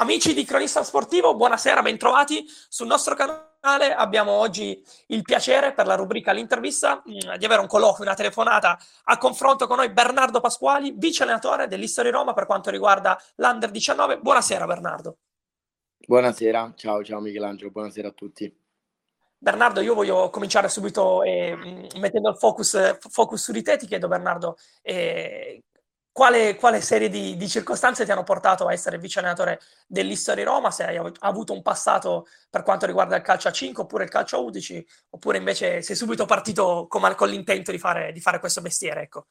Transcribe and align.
Amici 0.00 0.32
di 0.32 0.46
Cronista 0.46 0.82
Sportivo, 0.82 1.36
buonasera, 1.36 1.82
bentrovati 1.82 2.46
sul 2.70 2.86
nostro 2.86 3.14
canale. 3.14 3.94
Abbiamo 3.94 4.30
oggi 4.30 4.82
il 5.08 5.20
piacere 5.20 5.74
per 5.74 5.86
la 5.86 5.94
rubrica 5.94 6.32
L'intervista 6.32 7.02
mm, 7.06 7.36
di 7.36 7.44
avere 7.44 7.60
un 7.60 7.66
colloquio, 7.66 8.06
una 8.06 8.14
telefonata 8.14 8.78
a 9.04 9.18
confronto 9.18 9.66
con 9.66 9.76
noi 9.76 9.90
Bernardo 9.90 10.40
Pasquali, 10.40 10.94
vice 10.96 11.24
allenatore 11.24 11.66
dell'History 11.66 12.08
Roma 12.08 12.32
per 12.32 12.46
quanto 12.46 12.70
riguarda 12.70 13.20
l'Under 13.34 13.70
19. 13.70 14.20
Buonasera 14.20 14.64
Bernardo. 14.64 15.18
Buonasera, 15.98 16.72
ciao 16.76 17.04
ciao 17.04 17.20
Michelangelo, 17.20 17.70
buonasera 17.70 18.08
a 18.08 18.12
tutti. 18.12 18.58
Bernardo, 19.36 19.80
io 19.80 19.94
voglio 19.94 20.30
cominciare 20.30 20.70
subito 20.70 21.22
eh, 21.22 21.56
mettendo 21.98 22.30
il 22.30 22.38
focus, 22.38 22.98
focus, 23.10 23.42
su 23.42 23.52
di 23.52 23.62
te. 23.62 23.76
Ti 23.76 23.86
chiedo, 23.86 24.08
Bernardo, 24.08 24.56
eh, 24.82 25.62
quale, 26.12 26.56
quale 26.56 26.80
serie 26.80 27.08
di, 27.08 27.36
di, 27.36 27.48
circostanze 27.48 28.04
ti 28.04 28.10
hanno 28.10 28.24
portato 28.24 28.66
a 28.66 28.72
essere 28.72 28.98
vice 28.98 29.20
allenatore 29.20 29.60
dell'History 29.86 30.42
Roma? 30.42 30.70
Se 30.70 30.84
hai 30.84 31.12
avuto 31.20 31.52
un 31.52 31.62
passato 31.62 32.26
per 32.48 32.62
quanto 32.62 32.86
riguarda 32.86 33.16
il 33.16 33.22
calcio 33.22 33.48
a 33.48 33.52
5 33.52 33.84
oppure 33.84 34.04
il 34.04 34.10
calcio 34.10 34.36
a 34.36 34.40
11, 34.40 34.86
oppure 35.10 35.38
invece 35.38 35.82
sei 35.82 35.96
subito 35.96 36.26
partito 36.26 36.86
con, 36.88 37.14
con 37.16 37.28
l'intento 37.28 37.70
di 37.70 37.78
fare, 37.78 38.12
di 38.12 38.20
fare, 38.20 38.40
questo 38.40 38.60
mestiere? 38.60 39.02
Ecco. 39.02 39.26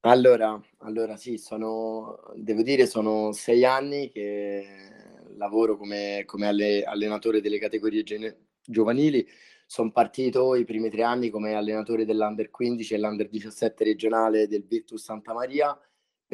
Allora, 0.00 0.60
allora 0.80 1.16
sì, 1.16 1.38
sono, 1.38 2.20
devo 2.34 2.62
dire, 2.62 2.86
sono 2.86 3.32
sei 3.32 3.64
anni 3.64 4.10
che 4.10 4.92
lavoro 5.36 5.76
come, 5.76 6.24
come 6.26 6.46
alle, 6.46 6.84
allenatore 6.84 7.40
delle 7.40 7.58
categorie 7.58 8.02
gene, 8.02 8.36
giovanili. 8.62 9.26
Sono 9.66 9.90
partito 9.90 10.54
i 10.54 10.64
primi 10.64 10.90
tre 10.90 11.02
anni 11.02 11.30
come 11.30 11.54
allenatore 11.54 12.04
dell'Under 12.04 12.50
15 12.50 12.94
e 12.94 12.98
l'Under 12.98 13.28
17 13.28 13.82
regionale 13.82 14.46
del 14.46 14.64
Virtus 14.64 15.02
Santa 15.02 15.32
Maria 15.32 15.76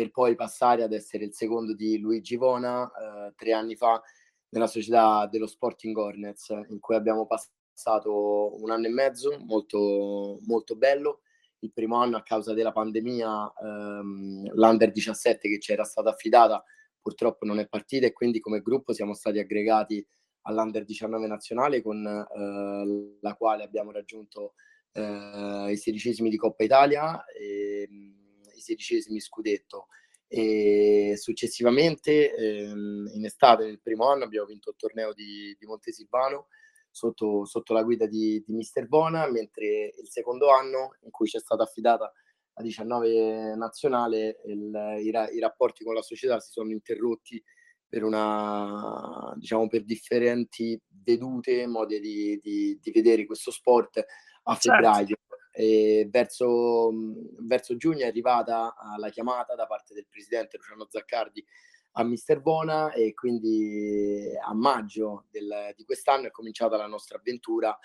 per 0.00 0.10
poi 0.12 0.34
passare 0.34 0.82
ad 0.82 0.94
essere 0.94 1.26
il 1.26 1.34
secondo 1.34 1.74
di 1.74 1.98
Luigi 1.98 2.36
Vona 2.36 2.86
eh, 2.90 3.34
tre 3.36 3.52
anni 3.52 3.76
fa 3.76 4.00
nella 4.48 4.66
società 4.66 5.26
dello 5.26 5.46
Sporting 5.46 5.94
Hornets, 5.94 6.48
in 6.68 6.80
cui 6.80 6.94
abbiamo 6.94 7.26
passato 7.26 8.58
un 8.62 8.70
anno 8.70 8.86
e 8.86 8.90
mezzo 8.90 9.36
molto, 9.40 10.38
molto 10.46 10.74
bello. 10.74 11.20
Il 11.58 11.72
primo 11.74 11.96
anno 11.96 12.16
a 12.16 12.22
causa 12.22 12.54
della 12.54 12.72
pandemia, 12.72 13.52
ehm, 13.62 14.54
l'Under 14.54 14.90
17 14.90 15.50
che 15.50 15.60
ci 15.60 15.72
era 15.72 15.84
stata 15.84 16.08
affidata 16.08 16.64
purtroppo 16.98 17.44
non 17.44 17.58
è 17.58 17.68
partita 17.68 18.06
e 18.06 18.14
quindi 18.14 18.40
come 18.40 18.62
gruppo 18.62 18.94
siamo 18.94 19.12
stati 19.12 19.38
aggregati 19.38 20.04
all'Under 20.42 20.86
19 20.86 21.26
nazionale 21.26 21.82
con 21.82 22.06
eh, 22.06 23.18
la 23.20 23.34
quale 23.34 23.64
abbiamo 23.64 23.92
raggiunto 23.92 24.54
eh, 24.92 25.72
i 25.72 25.76
sedicesimi 25.76 26.30
di 26.30 26.38
Coppa 26.38 26.64
Italia. 26.64 27.22
E, 27.26 28.16
i 28.60 28.62
sedicesimi 28.62 29.20
scudetto. 29.20 29.88
E 30.28 31.14
successivamente, 31.16 32.34
ehm, 32.34 33.10
in 33.14 33.24
estate, 33.24 33.64
nel 33.64 33.80
primo 33.80 34.08
anno, 34.08 34.24
abbiamo 34.24 34.46
vinto 34.46 34.70
il 34.70 34.76
torneo 34.76 35.12
di, 35.12 35.56
di 35.58 35.66
Montesilvano 35.66 36.46
sotto, 36.90 37.44
sotto, 37.44 37.72
la 37.72 37.82
guida 37.82 38.06
di, 38.06 38.42
di 38.46 38.52
Mister 38.52 38.86
Bona, 38.86 39.28
mentre 39.28 39.92
il 40.00 40.08
secondo 40.08 40.50
anno, 40.50 40.96
in 41.02 41.10
cui 41.10 41.26
ci 41.26 41.36
è 41.36 41.40
stata 41.40 41.64
affidata 41.64 42.12
la 42.54 42.62
19 42.62 43.56
nazionale, 43.56 44.40
il, 44.46 44.98
i, 45.00 45.08
i, 45.08 45.40
rapporti 45.40 45.84
con 45.84 45.94
la 45.94 46.02
società 46.02 46.38
si 46.38 46.50
sono 46.50 46.70
interrotti 46.70 47.42
per 47.88 48.04
una 48.04 49.34
diciamo 49.36 49.66
per 49.66 49.84
differenti 49.84 50.80
vedute, 51.02 51.66
modi 51.66 51.98
di, 51.98 52.38
di, 52.40 52.78
di 52.80 52.90
vedere 52.92 53.26
questo 53.26 53.50
sport 53.50 54.04
a 54.44 54.56
certo. 54.56 55.29
E 55.52 56.08
verso, 56.10 56.92
verso 57.40 57.76
giugno 57.76 58.04
è 58.04 58.08
arrivata 58.08 58.74
la 58.98 59.08
chiamata 59.10 59.54
da 59.54 59.66
parte 59.66 59.94
del 59.94 60.06
presidente 60.08 60.56
Luciano 60.56 60.86
Zaccardi 60.88 61.44
a 61.92 62.04
Mister 62.04 62.40
Bona 62.40 62.92
e 62.92 63.14
quindi 63.14 64.32
a 64.40 64.54
maggio 64.54 65.26
del, 65.30 65.72
di 65.74 65.84
quest'anno 65.84 66.28
è 66.28 66.30
cominciata 66.30 66.76
la 66.76 66.86
nostra 66.86 67.18
avventura 67.18 67.76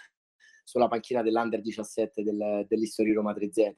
sulla 0.63 0.87
panchina 0.87 1.21
dell'Under 1.21 1.61
17 1.61 2.23
del, 2.23 2.65
dell'History 2.67 3.13
Roma 3.13 3.33
3Z. 3.33 3.73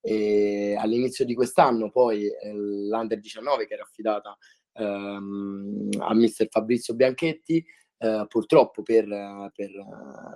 E 0.00 0.76
all'inizio 0.78 1.24
di 1.24 1.34
quest'anno 1.34 1.90
poi 1.90 2.26
eh, 2.26 2.52
l'Under 2.52 3.18
19 3.18 3.66
che 3.66 3.74
era 3.74 3.82
affidata 3.82 4.36
ehm, 4.74 5.90
a 5.98 6.14
Mister 6.14 6.48
Fabrizio 6.48 6.94
Bianchetti 6.94 7.64
eh, 7.98 8.24
purtroppo 8.28 8.82
per, 8.82 9.04
per, 9.54 9.70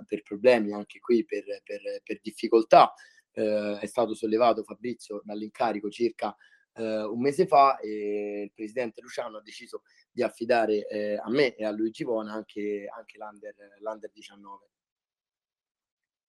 per, 0.05 0.21
problemi 0.21 0.73
anche 0.73 0.99
qui, 0.99 1.25
per, 1.25 1.43
per 1.63 2.19
difficoltà, 2.21 2.93
eh, 3.33 3.77
è 3.79 3.85
stato 3.85 4.13
sollevato 4.13 4.63
Fabrizio 4.63 5.21
dall'incarico 5.23 5.89
circa 5.89 6.35
eh, 6.75 7.03
un 7.03 7.19
mese 7.19 7.45
fa 7.45 7.77
e 7.79 8.43
il 8.43 8.51
presidente 8.53 9.01
Luciano 9.01 9.37
ha 9.37 9.41
deciso 9.41 9.83
di 10.11 10.23
affidare 10.23 10.87
eh, 10.87 11.15
a 11.15 11.29
me 11.29 11.55
e 11.55 11.65
a 11.65 11.71
Luigi 11.71 12.03
Vona 12.03 12.33
anche, 12.33 12.87
anche 12.95 13.17
l'under, 13.17 13.55
l'under 13.79 14.11
19. 14.11 14.67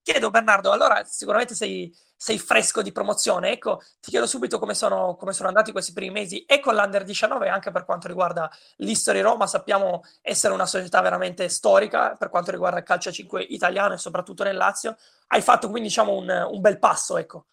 Chiedo 0.04 0.28
Bernardo, 0.28 0.70
allora 0.70 1.02
sicuramente 1.06 1.54
sei, 1.54 1.90
sei, 2.14 2.38
fresco 2.38 2.82
di 2.82 2.92
promozione, 2.92 3.52
ecco, 3.52 3.80
ti 4.02 4.10
chiedo 4.10 4.26
subito 4.26 4.58
come 4.58 4.74
sono, 4.74 5.16
come 5.16 5.32
sono 5.32 5.48
andati 5.48 5.72
questi 5.72 5.94
primi 5.94 6.12
mesi 6.12 6.44
e 6.44 6.60
con 6.60 6.74
l'Under 6.74 7.04
19 7.04 7.48
anche 7.48 7.70
per 7.70 7.86
quanto 7.86 8.06
riguarda 8.06 8.50
l'History 8.76 9.22
Roma, 9.22 9.46
sappiamo 9.46 10.02
essere 10.20 10.52
una 10.52 10.66
società 10.66 11.00
veramente 11.00 11.48
storica 11.48 12.16
per 12.18 12.28
quanto 12.28 12.50
riguarda 12.50 12.80
il 12.80 12.84
calcio 12.84 13.10
5 13.10 13.44
italiano 13.44 13.94
e 13.94 13.96
soprattutto 13.96 14.44
nel 14.44 14.56
Lazio, 14.56 14.94
hai 15.28 15.40
fatto 15.40 15.70
quindi 15.70 15.88
diciamo 15.88 16.12
un, 16.12 16.48
un 16.50 16.60
bel 16.60 16.78
passo, 16.78 17.16
ecco. 17.16 17.46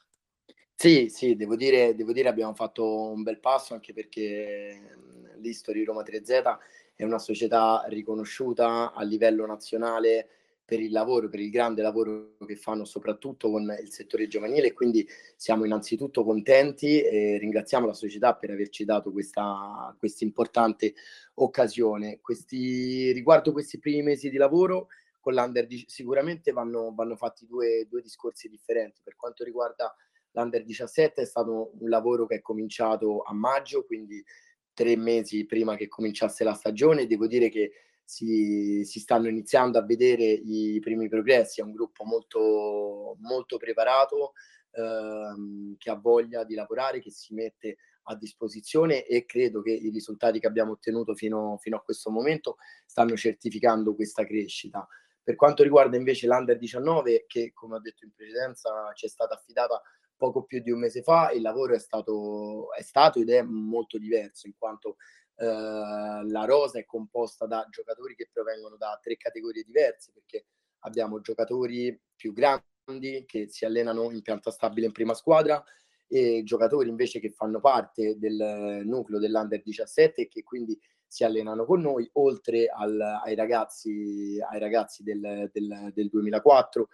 Sì, 0.76 1.08
sì, 1.08 1.38
devo 1.38 1.56
dire, 1.56 1.96
devo 1.96 2.12
dire 2.12 2.28
abbiamo 2.28 2.54
fatto 2.54 3.12
un 3.12 3.24
bel 3.24 3.40
passo 3.40 3.76
anche 3.76 3.94
perché 3.94 4.98
l'History 5.38 5.86
Roma 5.86 6.04
3Z 6.04 6.58
è 6.96 7.06
una 7.06 7.20
società 7.20 7.86
riconosciuta 7.88 8.92
a 8.92 9.04
livello 9.04 9.46
nazionale 9.46 10.41
per 10.72 10.80
il 10.80 10.94
lavoro, 10.94 11.28
per 11.28 11.42
il 11.42 11.50
grande 11.50 11.82
lavoro 11.82 12.38
che 12.46 12.56
fanno 12.56 12.86
soprattutto 12.86 13.52
con 13.52 13.64
il 13.78 13.92
settore 13.92 14.30
giovanile 14.30 14.72
quindi 14.72 15.06
siamo 15.36 15.66
innanzitutto 15.66 16.24
contenti 16.24 17.02
e 17.02 17.38
ringraziamo 17.40 17.86
la 17.86 17.92
società 17.92 18.36
per 18.36 18.52
averci 18.52 18.86
dato 18.86 19.12
questa, 19.12 19.94
importante 20.20 20.94
occasione. 21.34 22.22
Questi, 22.22 23.12
riguardo 23.12 23.52
questi 23.52 23.80
primi 23.80 24.02
mesi 24.02 24.30
di 24.30 24.38
lavoro 24.38 24.88
con 25.20 25.34
l'Under 25.34 25.68
sicuramente 25.88 26.54
vanno, 26.54 26.94
vanno 26.96 27.18
fatti 27.18 27.46
due, 27.46 27.86
due 27.90 28.02
discorsi 28.02 28.48
differenti. 28.48 29.02
Per 29.04 29.18
quanto 29.18 29.44
riguarda 29.44 29.94
l'Under 30.32 30.64
17 30.64 31.22
è 31.22 31.26
stato 31.26 31.74
un 31.82 31.90
lavoro 31.90 32.26
che 32.26 32.36
è 32.36 32.42
cominciato 32.42 33.24
a 33.24 33.34
maggio, 33.34 33.84
quindi 33.84 34.24
tre 34.72 34.96
mesi 34.96 35.46
prima 35.46 35.76
che 35.76 35.90
cominciasse 35.90 36.46
la 36.46 36.54
stagione. 36.54 37.08
Devo 37.08 37.28
dire 37.28 37.50
che 37.50 37.74
si, 38.12 38.84
si, 38.84 39.00
stanno 39.00 39.30
iniziando 39.30 39.78
a 39.78 39.86
vedere 39.86 40.26
i 40.26 40.80
primi 40.82 41.08
progressi, 41.08 41.62
è 41.62 41.64
un 41.64 41.72
gruppo 41.72 42.04
molto, 42.04 43.16
molto 43.20 43.56
preparato, 43.56 44.34
ehm, 44.72 45.78
che 45.78 45.90
ha 45.90 45.96
voglia 45.96 46.44
di 46.44 46.54
lavorare, 46.54 47.00
che 47.00 47.10
si 47.10 47.34
mette 47.34 47.78
a 48.04 48.16
disposizione 48.18 49.06
e 49.06 49.26
credo 49.26 49.62
che 49.62 49.72
i 49.72 49.90
risultati 49.92 50.42
che 50.42 50.48
abbiamo 50.48 50.74
ottenuto 50.74 51.16
fino, 51.16 51.58
fino 51.62 51.78
a 51.78 51.82
questo 51.82 52.10
momento 52.10 52.58
stanno 52.86 53.16
certificando 53.16 53.96
questa 53.96 54.26
crescita. 54.26 54.86
Per 55.24 55.36
quanto 55.38 55.64
riguarda 55.64 55.96
invece 55.96 56.28
l'Under 56.28 56.58
19, 56.58 57.24
che 57.28 57.54
come 57.54 57.76
ho 57.76 57.80
detto 57.80 58.04
in 58.04 58.12
precedenza 58.12 58.92
ci 58.94 59.06
è 59.06 59.10
stata 59.10 59.36
affidata 59.36 59.82
poco 60.18 60.44
più 60.44 60.60
di 60.62 60.70
un 60.70 60.80
mese 60.80 61.02
fa, 61.02 61.32
il 61.32 61.42
lavoro 61.42 61.76
è 61.76 61.80
stato, 61.80 62.74
è 62.74 62.82
stato 62.82 63.22
ed 63.22 63.30
è 63.30 63.42
molto 63.42 63.98
diverso 63.98 64.48
in 64.48 64.54
quanto 64.58 64.98
la 65.36 66.46
rosa 66.46 66.78
è 66.78 66.86
composta 66.86 67.46
da 67.48 67.66
giocatori 67.70 68.16
che 68.16 68.30
provengono 68.32 68.76
da 68.78 69.00
tre 69.02 69.18
categorie 69.18 69.64
diverse 69.64 70.12
perché 70.14 70.46
abbiamo 70.80 71.20
giocatori 71.22 72.00
più 72.16 72.32
grandi 72.32 73.24
che 73.26 73.48
si 73.50 73.66
allenano 73.66 74.12
in 74.12 74.22
pianta 74.22 74.52
stabile 74.52 74.88
in 74.88 74.92
prima 74.92 75.14
squadra 75.14 75.64
e 76.08 76.44
giocatori 76.44 76.90
invece 76.90 77.20
che 77.20 77.30
fanno 77.30 77.60
parte 77.60 78.18
del 78.20 78.82
nucleo 78.84 79.18
dell'Under 79.18 79.62
17 79.62 80.22
e 80.22 80.28
che 80.28 80.44
quindi 80.44 80.80
si 81.08 81.24
allenano 81.24 81.66
con 81.66 81.82
noi, 81.82 82.10
oltre 82.14 82.68
al, 82.68 83.00
ai 83.00 83.36
ragazzi, 83.36 84.38
ai 84.50 84.60
ragazzi 84.60 85.04
del, 85.04 85.50
del, 85.52 85.92
del 85.94 86.08
2004 86.08 86.88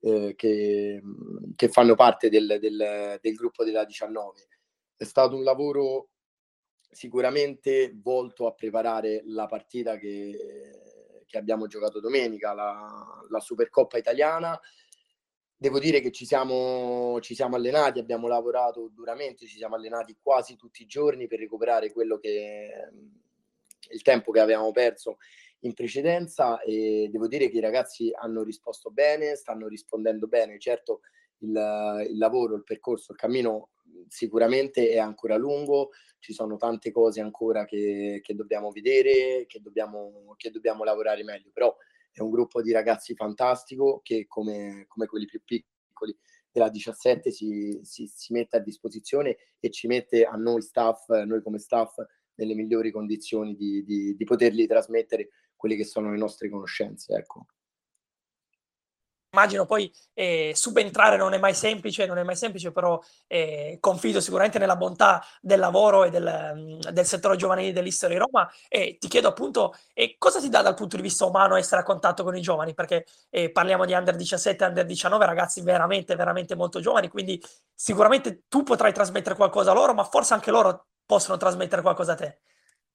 eh, 0.00 0.34
che, 0.36 1.02
che, 1.56 1.68
fanno 1.68 1.96
parte 1.96 2.28
del, 2.28 2.58
del 2.60 3.34
gruppo 3.34 3.64
della 3.64 3.84
19. 3.84 4.46
È 4.96 5.02
stato 5.04 5.34
un 5.34 5.42
lavoro 5.42 6.10
sicuramente 6.90 7.92
volto 7.94 8.46
a 8.46 8.54
preparare 8.54 9.22
la 9.26 9.46
partita 9.46 9.96
che, 9.98 11.24
che 11.26 11.38
abbiamo 11.38 11.66
giocato 11.66 12.00
domenica, 12.00 12.52
la, 12.52 13.24
la, 13.28 13.40
Supercoppa 13.40 13.98
italiana. 13.98 14.58
Devo 15.58 15.78
dire 15.78 16.00
che 16.00 16.10
ci 16.10 16.26
siamo, 16.26 17.18
ci 17.20 17.34
siamo 17.34 17.56
allenati, 17.56 17.98
abbiamo 17.98 18.28
lavorato 18.28 18.90
duramente, 18.92 19.46
ci 19.46 19.56
siamo 19.56 19.74
allenati 19.74 20.16
quasi 20.20 20.56
tutti 20.56 20.82
i 20.82 20.86
giorni 20.86 21.26
per 21.26 21.38
recuperare 21.38 21.92
quello 21.92 22.18
che 22.18 22.70
il 23.88 24.02
tempo 24.02 24.32
che 24.32 24.40
avevamo 24.40 24.72
perso 24.72 25.18
in 25.60 25.72
precedenza 25.72 26.60
e 26.60 27.08
devo 27.10 27.26
dire 27.26 27.48
che 27.48 27.56
i 27.56 27.60
ragazzi 27.60 28.10
hanno 28.14 28.42
risposto 28.42 28.90
bene, 28.90 29.34
stanno 29.34 29.66
rispondendo 29.66 30.26
bene. 30.26 30.58
Certo 30.58 31.00
il, 31.38 32.06
il 32.08 32.18
lavoro, 32.18 32.54
il 32.54 32.64
percorso, 32.64 33.12
il 33.12 33.18
cammino 33.18 33.70
sicuramente 34.08 34.88
è 34.90 34.98
ancora 34.98 35.36
lungo, 35.36 35.90
ci 36.18 36.32
sono 36.32 36.56
tante 36.56 36.90
cose 36.90 37.20
ancora 37.20 37.64
che, 37.64 38.20
che 38.22 38.34
dobbiamo 38.34 38.70
vedere, 38.70 39.46
che 39.46 39.60
dobbiamo, 39.60 40.34
che 40.36 40.50
dobbiamo 40.50 40.84
lavorare 40.84 41.22
meglio, 41.22 41.50
però 41.52 41.74
è 42.12 42.20
un 42.20 42.30
gruppo 42.30 42.62
di 42.62 42.72
ragazzi 42.72 43.14
fantastico 43.14 44.00
che 44.02 44.26
come, 44.26 44.84
come 44.88 45.06
quelli 45.06 45.26
più 45.26 45.42
piccoli 45.44 46.16
della 46.50 46.70
17 46.70 47.30
si, 47.30 47.80
si, 47.82 48.06
si, 48.06 48.32
mette 48.32 48.56
a 48.56 48.60
disposizione 48.60 49.36
e 49.60 49.70
ci 49.70 49.86
mette 49.86 50.24
a 50.24 50.36
noi 50.36 50.62
staff, 50.62 51.08
noi 51.08 51.42
come 51.42 51.58
staff, 51.58 51.98
nelle 52.36 52.54
migliori 52.54 52.90
condizioni 52.90 53.54
di, 53.54 53.84
di, 53.84 54.14
di 54.16 54.24
potergli 54.24 54.66
trasmettere 54.66 55.30
quelle 55.54 55.76
che 55.76 55.84
sono 55.84 56.10
le 56.10 56.18
nostre 56.18 56.48
conoscenze. 56.48 57.14
Ecco 57.14 57.46
immagino 59.36 59.66
poi 59.66 59.92
eh, 60.14 60.52
subentrare 60.54 61.18
non 61.18 61.34
è 61.34 61.38
mai 61.38 61.52
semplice, 61.52 62.06
non 62.06 62.16
è 62.16 62.22
mai 62.22 62.36
semplice, 62.36 62.72
però 62.72 62.98
eh, 63.26 63.76
confido 63.80 64.20
sicuramente 64.20 64.58
nella 64.58 64.76
bontà 64.76 65.22
del 65.42 65.60
lavoro 65.60 66.04
e 66.04 66.10
del, 66.10 66.52
mm, 66.54 66.78
del 66.90 67.04
settore 67.04 67.36
giovanile 67.36 67.72
dell'History 67.72 68.16
Roma 68.16 68.50
e 68.68 68.96
ti 68.98 69.08
chiedo 69.08 69.28
appunto 69.28 69.74
eh, 69.92 70.16
cosa 70.16 70.40
ti 70.40 70.48
dà 70.48 70.62
dal 70.62 70.74
punto 70.74 70.96
di 70.96 71.02
vista 71.02 71.26
umano 71.26 71.56
essere 71.56 71.82
a 71.82 71.84
contatto 71.84 72.24
con 72.24 72.34
i 72.34 72.40
giovani, 72.40 72.72
perché 72.72 73.04
eh, 73.28 73.50
parliamo 73.50 73.84
di 73.84 73.92
under 73.92 74.16
17, 74.16 74.64
under 74.64 74.86
19, 74.86 75.26
ragazzi 75.26 75.60
veramente, 75.60 76.16
veramente 76.16 76.54
molto 76.54 76.80
giovani, 76.80 77.08
quindi 77.08 77.40
sicuramente 77.74 78.44
tu 78.48 78.62
potrai 78.62 78.92
trasmettere 78.92 79.34
qualcosa 79.36 79.72
a 79.72 79.74
loro, 79.74 79.92
ma 79.92 80.04
forse 80.04 80.32
anche 80.32 80.50
loro 80.50 80.86
possono 81.04 81.36
trasmettere 81.36 81.82
qualcosa 81.82 82.12
a 82.12 82.16
te. 82.16 82.38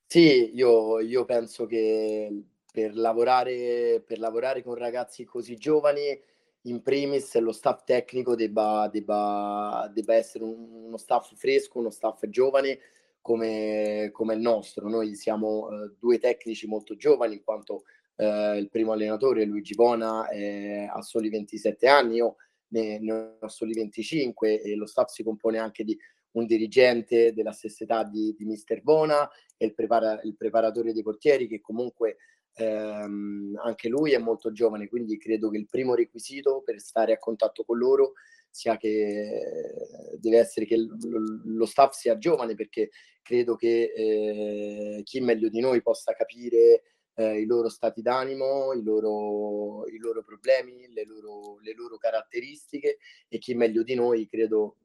Sì, 0.07 0.51
io, 0.55 0.99
io 0.99 1.23
penso 1.23 1.65
che 1.65 2.43
per 2.71 2.95
lavorare, 2.95 4.03
per 4.05 4.19
lavorare 4.19 4.63
con 4.63 4.75
ragazzi 4.75 5.25
così 5.25 5.57
giovani 5.57 6.19
in 6.63 6.81
primis 6.81 7.37
lo 7.39 7.51
staff 7.51 7.83
tecnico 7.83 8.35
debba, 8.35 8.89
debba, 8.91 9.89
debba 9.93 10.15
essere 10.15 10.43
un, 10.43 10.85
uno 10.85 10.97
staff 10.97 11.33
fresco, 11.35 11.79
uno 11.79 11.89
staff 11.89 12.25
giovane 12.27 12.79
come, 13.21 14.09
come 14.11 14.33
il 14.35 14.41
nostro. 14.41 14.87
Noi 14.87 15.15
siamo 15.15 15.69
eh, 15.69 15.93
due 15.99 16.19
tecnici 16.19 16.67
molto 16.67 16.95
giovani, 16.95 17.35
in 17.35 17.43
quanto 17.43 17.83
eh, 18.15 18.57
il 18.57 18.69
primo 18.69 18.91
allenatore, 18.91 19.45
Luigi 19.45 19.73
Bona, 19.73 20.27
eh, 20.29 20.87
ha 20.91 21.01
soli 21.01 21.29
27 21.29 21.87
anni, 21.87 22.15
io 22.15 22.35
ne, 22.69 22.99
ne, 22.99 23.37
ho 23.39 23.47
soli 23.47 23.73
25 23.73 24.61
e 24.61 24.75
lo 24.75 24.85
staff 24.85 25.09
si 25.09 25.23
compone 25.23 25.57
anche 25.57 25.83
di 25.83 25.97
un 26.33 26.45
dirigente 26.45 27.33
della 27.33 27.51
stessa 27.51 27.83
età 27.83 28.03
di, 28.03 28.33
di 28.37 28.45
Mister 28.45 28.81
Bona 28.81 29.29
e 29.57 29.65
il, 29.65 29.73
prepara, 29.73 30.21
il 30.23 30.35
preparatore 30.35 30.93
dei 30.93 31.03
portieri 31.03 31.47
che 31.47 31.59
comunque 31.59 32.17
ehm, 32.55 33.59
anche 33.63 33.89
lui 33.89 34.11
è 34.13 34.17
molto 34.17 34.51
giovane, 34.51 34.87
quindi 34.87 35.17
credo 35.17 35.49
che 35.49 35.57
il 35.57 35.67
primo 35.67 35.95
requisito 35.95 36.61
per 36.63 36.79
stare 36.79 37.13
a 37.13 37.19
contatto 37.19 37.63
con 37.63 37.77
loro 37.77 38.13
sia 38.49 38.75
che 38.75 40.17
deve 40.17 40.37
essere 40.37 40.65
che 40.65 40.75
lo 40.75 41.65
staff 41.65 41.93
sia 41.93 42.17
giovane 42.17 42.53
perché 42.53 42.89
credo 43.21 43.55
che 43.55 43.93
eh, 43.95 45.01
chi 45.03 45.21
meglio 45.21 45.47
di 45.47 45.61
noi 45.61 45.81
possa 45.81 46.11
capire 46.13 46.83
eh, 47.15 47.39
i 47.39 47.45
loro 47.45 47.69
stati 47.69 48.01
d'animo, 48.01 48.73
i 48.73 48.83
loro, 48.83 49.87
i 49.87 49.97
loro 49.97 50.23
problemi, 50.23 50.91
le 50.91 51.05
loro, 51.05 51.59
le 51.61 51.73
loro, 51.73 51.97
caratteristiche 51.97 52.97
e 53.27 53.37
chi 53.37 53.53
meglio 53.53 53.83
di 53.83 53.95
noi 53.95 54.27
credo 54.27 54.77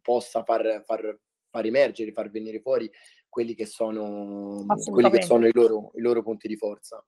possa 0.00 0.42
far, 0.42 0.82
far, 0.84 1.18
far 1.50 1.66
emergere, 1.66 2.12
far 2.12 2.30
venire 2.30 2.60
fuori 2.60 2.90
quelli 3.34 3.56
che 3.56 3.66
sono, 3.66 4.64
quelli 4.92 5.10
che 5.10 5.22
sono 5.22 5.48
i, 5.48 5.52
loro, 5.52 5.90
i 5.96 6.00
loro 6.00 6.22
punti 6.22 6.46
di 6.46 6.56
forza. 6.56 7.04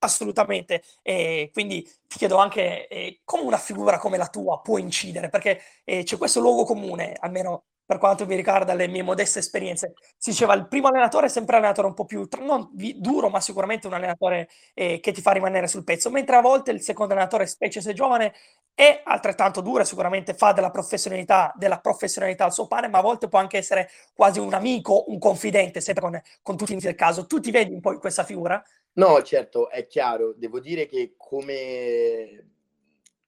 Assolutamente, 0.00 0.82
e 1.00 1.48
quindi 1.50 1.82
ti 1.82 2.18
chiedo 2.18 2.36
anche 2.36 2.88
eh, 2.88 3.20
come 3.24 3.44
una 3.44 3.56
figura 3.56 3.98
come 3.98 4.18
la 4.18 4.26
tua 4.26 4.60
può 4.60 4.76
incidere, 4.76 5.30
perché 5.30 5.60
eh, 5.84 6.02
c'è 6.02 6.18
questo 6.18 6.40
luogo 6.40 6.64
comune, 6.64 7.16
almeno 7.18 7.64
per 7.86 7.96
quanto 7.98 8.26
mi 8.26 8.36
riguarda 8.36 8.74
le 8.74 8.86
mie 8.86 9.02
modeste 9.02 9.38
esperienze. 9.38 9.94
Si 10.18 10.30
diceva 10.30 10.52
il 10.54 10.68
primo 10.68 10.88
allenatore 10.88 11.26
è 11.26 11.28
sempre 11.30 11.56
un 11.56 11.62
allenatore 11.62 11.88
un 11.88 11.94
po' 11.94 12.04
più, 12.04 12.28
non 12.40 12.68
duro, 12.96 13.30
ma 13.30 13.40
sicuramente 13.40 13.86
un 13.86 13.94
allenatore 13.94 14.50
eh, 14.74 15.00
che 15.00 15.12
ti 15.12 15.22
fa 15.22 15.32
rimanere 15.32 15.68
sul 15.68 15.84
pezzo, 15.84 16.10
mentre 16.10 16.36
a 16.36 16.40
volte 16.40 16.70
il 16.70 16.82
secondo 16.82 17.14
allenatore, 17.14 17.46
specie 17.46 17.80
se 17.80 17.94
giovane, 17.94 18.34
è 18.74 19.02
altrettanto 19.04 19.60
duro, 19.60 19.84
sicuramente 19.84 20.34
fa 20.34 20.52
della 20.52 20.70
professionalità, 20.70 21.52
della 21.56 21.78
professionalità 21.78 22.46
il 22.46 22.52
suo 22.52 22.66
pane, 22.66 22.88
ma 22.88 22.98
a 22.98 23.02
volte 23.02 23.28
può 23.28 23.38
anche 23.38 23.58
essere 23.58 23.90
quasi 24.14 24.38
un 24.40 24.54
amico, 24.54 25.04
un 25.08 25.18
confidente, 25.18 25.80
sempre 25.80 26.02
con, 26.02 26.22
con 26.42 26.56
tutti 26.56 26.74
del 26.76 26.94
caso. 26.94 27.26
Tu 27.26 27.40
ti 27.40 27.50
vedi 27.50 27.72
un 27.72 27.80
po' 27.80 27.92
in 27.92 27.98
questa 27.98 28.24
figura? 28.24 28.62
No, 28.94 29.22
certo, 29.22 29.70
è 29.70 29.86
chiaro. 29.86 30.32
Devo 30.34 30.58
dire 30.58 30.86
che 30.86 31.14
come, 31.16 32.50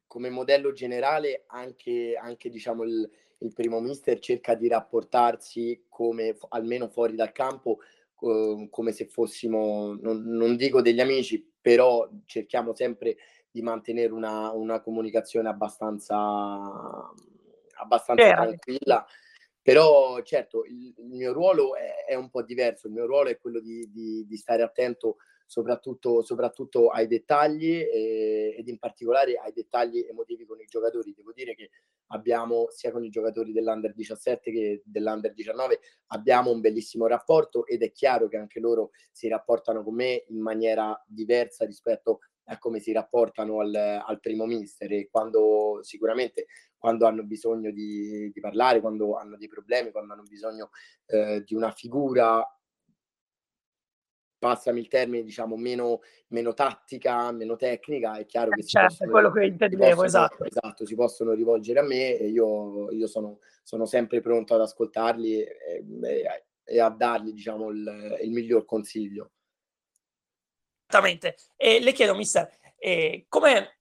come 0.06 0.30
modello 0.30 0.72
generale 0.72 1.44
anche, 1.46 2.18
anche 2.20 2.48
diciamo, 2.48 2.82
il, 2.84 3.10
il 3.38 3.52
primo 3.52 3.80
mister 3.80 4.18
cerca 4.18 4.54
di 4.54 4.68
rapportarsi 4.68 5.84
come 5.88 6.36
almeno 6.48 6.88
fuori 6.88 7.14
dal 7.14 7.32
campo 7.32 7.78
eh, 8.20 8.68
come 8.70 8.92
se 8.92 9.06
fossimo, 9.06 9.96
non, 10.00 10.22
non, 10.24 10.56
dico 10.56 10.80
degli 10.80 11.00
amici, 11.00 11.46
però 11.60 12.08
cerchiamo 12.24 12.74
sempre 12.74 13.16
di 13.50 13.62
mantenere 13.62 14.12
una, 14.12 14.50
una 14.52 14.80
comunicazione 14.80 15.48
abbastanza, 15.48 16.16
abbastanza 17.76 18.32
tranquilla. 18.32 19.06
Però 19.62 20.20
certo 20.22 20.64
il, 20.66 20.92
il 20.98 21.14
mio 21.14 21.32
ruolo 21.32 21.74
è, 21.74 22.04
è, 22.08 22.14
un 22.14 22.28
po' 22.28 22.42
diverso, 22.42 22.86
il 22.86 22.92
mio 22.92 23.06
ruolo 23.06 23.30
è 23.30 23.38
quello 23.38 23.60
di, 23.60 23.90
di, 23.90 24.26
di 24.26 24.36
stare 24.36 24.62
attento 24.62 25.16
soprattutto, 25.46 26.22
soprattutto 26.22 26.88
ai 26.88 27.06
dettagli 27.06 27.80
e, 27.80 28.54
ed 28.58 28.68
in 28.68 28.78
particolare 28.78 29.36
ai 29.36 29.52
dettagli 29.52 30.06
emotivi 30.08 30.44
con 30.46 30.60
i 30.60 30.66
giocatori. 30.66 31.12
Devo 31.14 31.32
dire 31.32 31.54
che 31.54 31.70
abbiamo 32.08 32.66
sia 32.70 32.92
con 32.92 33.04
i 33.04 33.10
giocatori 33.10 33.52
dell'Under 33.52 33.94
17 33.94 34.52
che 34.52 34.82
dell'Under 34.84 35.32
19 35.32 35.80
abbiamo 36.08 36.50
un 36.50 36.60
bellissimo 36.60 37.06
rapporto 37.06 37.66
ed 37.66 37.82
è 37.82 37.92
chiaro 37.92 38.28
che 38.28 38.36
anche 38.36 38.60
loro 38.60 38.90
si 39.10 39.28
rapportano 39.28 39.82
con 39.82 39.94
me 39.94 40.24
in 40.28 40.40
maniera 40.40 41.02
diversa 41.06 41.64
rispetto 41.64 42.20
a 42.48 42.58
come 42.58 42.78
si 42.78 42.92
rapportano 42.92 43.60
al, 43.60 43.74
al 43.74 44.20
primo 44.20 44.44
mister 44.44 44.92
e 44.92 45.08
quando 45.10 45.78
sicuramente 45.82 46.46
quando 46.76 47.06
hanno 47.06 47.22
bisogno 47.22 47.70
di, 47.70 48.30
di, 48.30 48.40
parlare, 48.40 48.82
quando 48.82 49.16
hanno 49.16 49.38
dei 49.38 49.48
problemi, 49.48 49.90
quando 49.90 50.12
hanno 50.12 50.24
bisogno 50.28 50.68
eh, 51.06 51.42
di 51.42 51.54
una 51.54 51.70
figura 51.70 52.46
passami 54.44 54.80
il 54.80 54.88
termine, 54.88 55.22
diciamo, 55.22 55.56
meno, 55.56 56.02
meno 56.28 56.52
tattica, 56.52 57.32
meno 57.32 57.56
tecnica, 57.56 58.18
è 58.18 58.26
chiaro 58.26 58.50
che 58.50 58.60
si 58.60 58.68
certo, 58.68 58.88
possono, 58.88 59.10
quello 59.10 59.32
che 59.32 59.44
intendevo, 59.46 60.02
possono, 60.02 60.04
esatto. 60.04 60.44
esatto. 60.44 60.84
si 60.84 60.94
possono 60.94 61.32
rivolgere 61.32 61.80
a 61.80 61.82
me 61.82 62.18
e 62.18 62.26
io, 62.26 62.90
io 62.90 63.06
sono, 63.06 63.38
sono, 63.62 63.86
sempre 63.86 64.20
pronto 64.20 64.54
ad 64.54 64.60
ascoltarli 64.60 65.40
e, 65.40 65.56
e, 66.02 66.44
e 66.62 66.78
a 66.78 66.90
dargli, 66.90 67.32
diciamo, 67.32 67.70
il, 67.70 68.18
il, 68.20 68.30
miglior 68.32 68.66
consiglio. 68.66 69.30
Esattamente. 70.86 71.36
E 71.56 71.80
le 71.80 71.92
chiedo, 71.92 72.14
mister, 72.14 72.46
eh, 72.76 73.24
come 73.30 73.73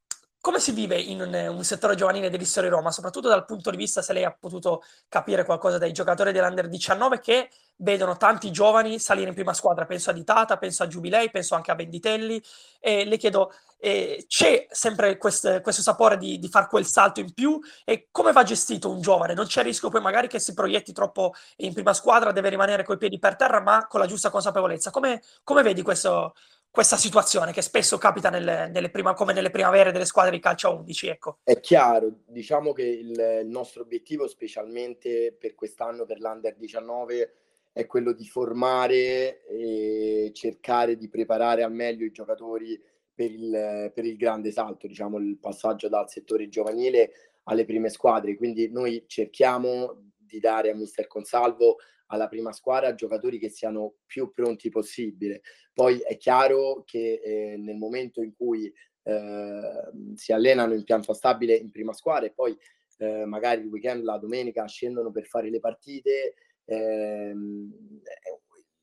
come 0.43 0.59
si 0.59 0.73
vive 0.73 0.99
in 0.99 1.21
un, 1.21 1.33
un 1.55 1.63
settore 1.63 1.95
giovanile 1.95 2.29
dell'Istoria 2.29 2.69
Roma, 2.69 2.91
soprattutto 2.91 3.29
dal 3.29 3.45
punto 3.45 3.71
di 3.71 3.77
vista, 3.77 4.01
se 4.01 4.11
lei 4.11 4.25
ha 4.25 4.35
potuto 4.37 4.83
capire 5.07 5.45
qualcosa 5.45 5.77
dai 5.77 5.93
giocatori 5.93 6.33
dell'Under 6.33 6.67
19 6.67 7.21
che 7.21 7.49
vedono 7.77 8.17
tanti 8.17 8.51
giovani 8.51 8.99
salire 8.99 9.29
in 9.29 9.35
prima 9.35 9.53
squadra, 9.53 9.85
penso 9.85 10.09
a 10.09 10.13
Ditata, 10.13 10.57
penso 10.57 10.83
a 10.83 10.87
Giubilei, 10.87 11.31
penso 11.31 11.55
anche 11.55 11.71
a 11.71 11.75
Benditelli, 11.75 12.43
e 12.81 13.05
le 13.05 13.15
chiedo, 13.15 13.53
eh, 13.77 14.25
c'è 14.27 14.67
sempre 14.69 15.15
quest, 15.17 15.61
questo 15.61 15.81
sapore 15.81 16.17
di, 16.17 16.37
di 16.37 16.49
fare 16.49 16.67
quel 16.67 16.85
salto 16.85 17.21
in 17.21 17.31
più 17.33 17.57
e 17.85 18.09
come 18.11 18.33
va 18.33 18.43
gestito 18.43 18.91
un 18.91 18.99
giovane? 18.99 19.33
Non 19.33 19.45
c'è 19.45 19.61
il 19.61 19.67
rischio 19.67 19.87
poi 19.87 20.01
magari 20.01 20.27
che 20.27 20.39
si 20.39 20.53
proietti 20.53 20.91
troppo 20.91 21.35
in 21.59 21.71
prima 21.71 21.93
squadra, 21.93 22.33
deve 22.33 22.49
rimanere 22.49 22.83
coi 22.83 22.97
piedi 22.97 23.17
per 23.17 23.37
terra, 23.37 23.61
ma 23.61 23.87
con 23.87 24.01
la 24.01 24.07
giusta 24.07 24.29
consapevolezza. 24.29 24.91
Come, 24.91 25.21
come 25.41 25.63
vedi 25.63 25.81
questo, 25.81 26.33
questa 26.73 26.97
situazione 26.97 27.51
che 27.51 27.61
spesso 27.61 27.99
capita 27.99 28.31
nelle, 28.31 28.67
nelle 28.67 28.89
prima, 28.89 29.13
come 29.13 29.31
nelle 29.31 29.51
primavere 29.51 29.91
delle 29.91 30.05
squadre 30.05 30.31
di 30.31 30.39
calcio 30.39 30.69
a 30.69 30.71
11. 30.71 31.07
Ecco. 31.07 31.37
È 31.43 31.59
chiaro, 31.59 32.21
diciamo 32.25 32.73
che 32.73 32.81
il, 32.81 33.41
nostro 33.45 33.83
obiettivo, 33.83 34.27
specialmente 34.27 35.37
per 35.39 35.53
quest'anno, 35.53 36.05
per 36.05 36.19
l'Under 36.19 36.55
19, 36.57 37.33
è 37.73 37.85
quello 37.85 38.11
di 38.11 38.25
formare 38.25 39.45
e 39.45 40.31
cercare 40.33 40.97
di 40.97 41.09
preparare 41.09 41.61
al 41.61 41.71
meglio 41.71 42.05
i 42.05 42.11
giocatori 42.11 42.81
per 43.13 43.29
il, 43.29 43.91
per 43.93 44.05
il 44.05 44.17
grande 44.17 44.49
salto, 44.49 44.87
diciamo 44.87 45.19
il 45.19 45.37
passaggio 45.37 45.87
dal 45.89 46.09
settore 46.09 46.49
giovanile 46.49 47.11
alle 47.43 47.65
prime 47.65 47.89
squadre. 47.89 48.35
Quindi 48.35 48.71
noi 48.71 49.03
cerchiamo 49.05 50.11
di 50.17 50.39
dare 50.39 50.71
a 50.71 50.75
Mister 50.75 51.05
Consalvo 51.05 51.77
alla 52.07 52.27
prima 52.27 52.51
squadra 52.51 52.95
giocatori 52.95 53.39
che 53.39 53.49
siano 53.49 53.95
più 54.05 54.31
pronti 54.31 54.69
possibile. 54.69 55.41
Poi 55.73 55.99
è 55.99 56.17
chiaro 56.17 56.83
che 56.85 57.21
eh, 57.23 57.57
nel 57.57 57.77
momento 57.77 58.21
in 58.21 58.33
cui 58.35 58.71
eh, 59.03 59.91
si 60.15 60.31
allenano 60.31 60.73
in 60.73 60.83
pianta 60.83 61.13
stabile 61.13 61.55
in 61.55 61.71
prima 61.71 61.93
squadra 61.93 62.27
e 62.27 62.33
poi 62.33 62.57
eh, 62.97 63.25
magari 63.25 63.61
il 63.61 63.67
weekend, 63.67 64.03
la 64.03 64.17
domenica 64.17 64.65
scendono 64.67 65.11
per 65.11 65.25
fare 65.25 65.49
le 65.49 65.59
partite, 65.59 66.35
ehm, 66.65 68.01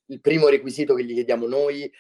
il 0.07 0.21
primo 0.21 0.49
requisito 0.49 0.95
che 0.95 1.05
gli 1.05 1.15
chiediamo 1.15 1.47
noi 1.47 1.91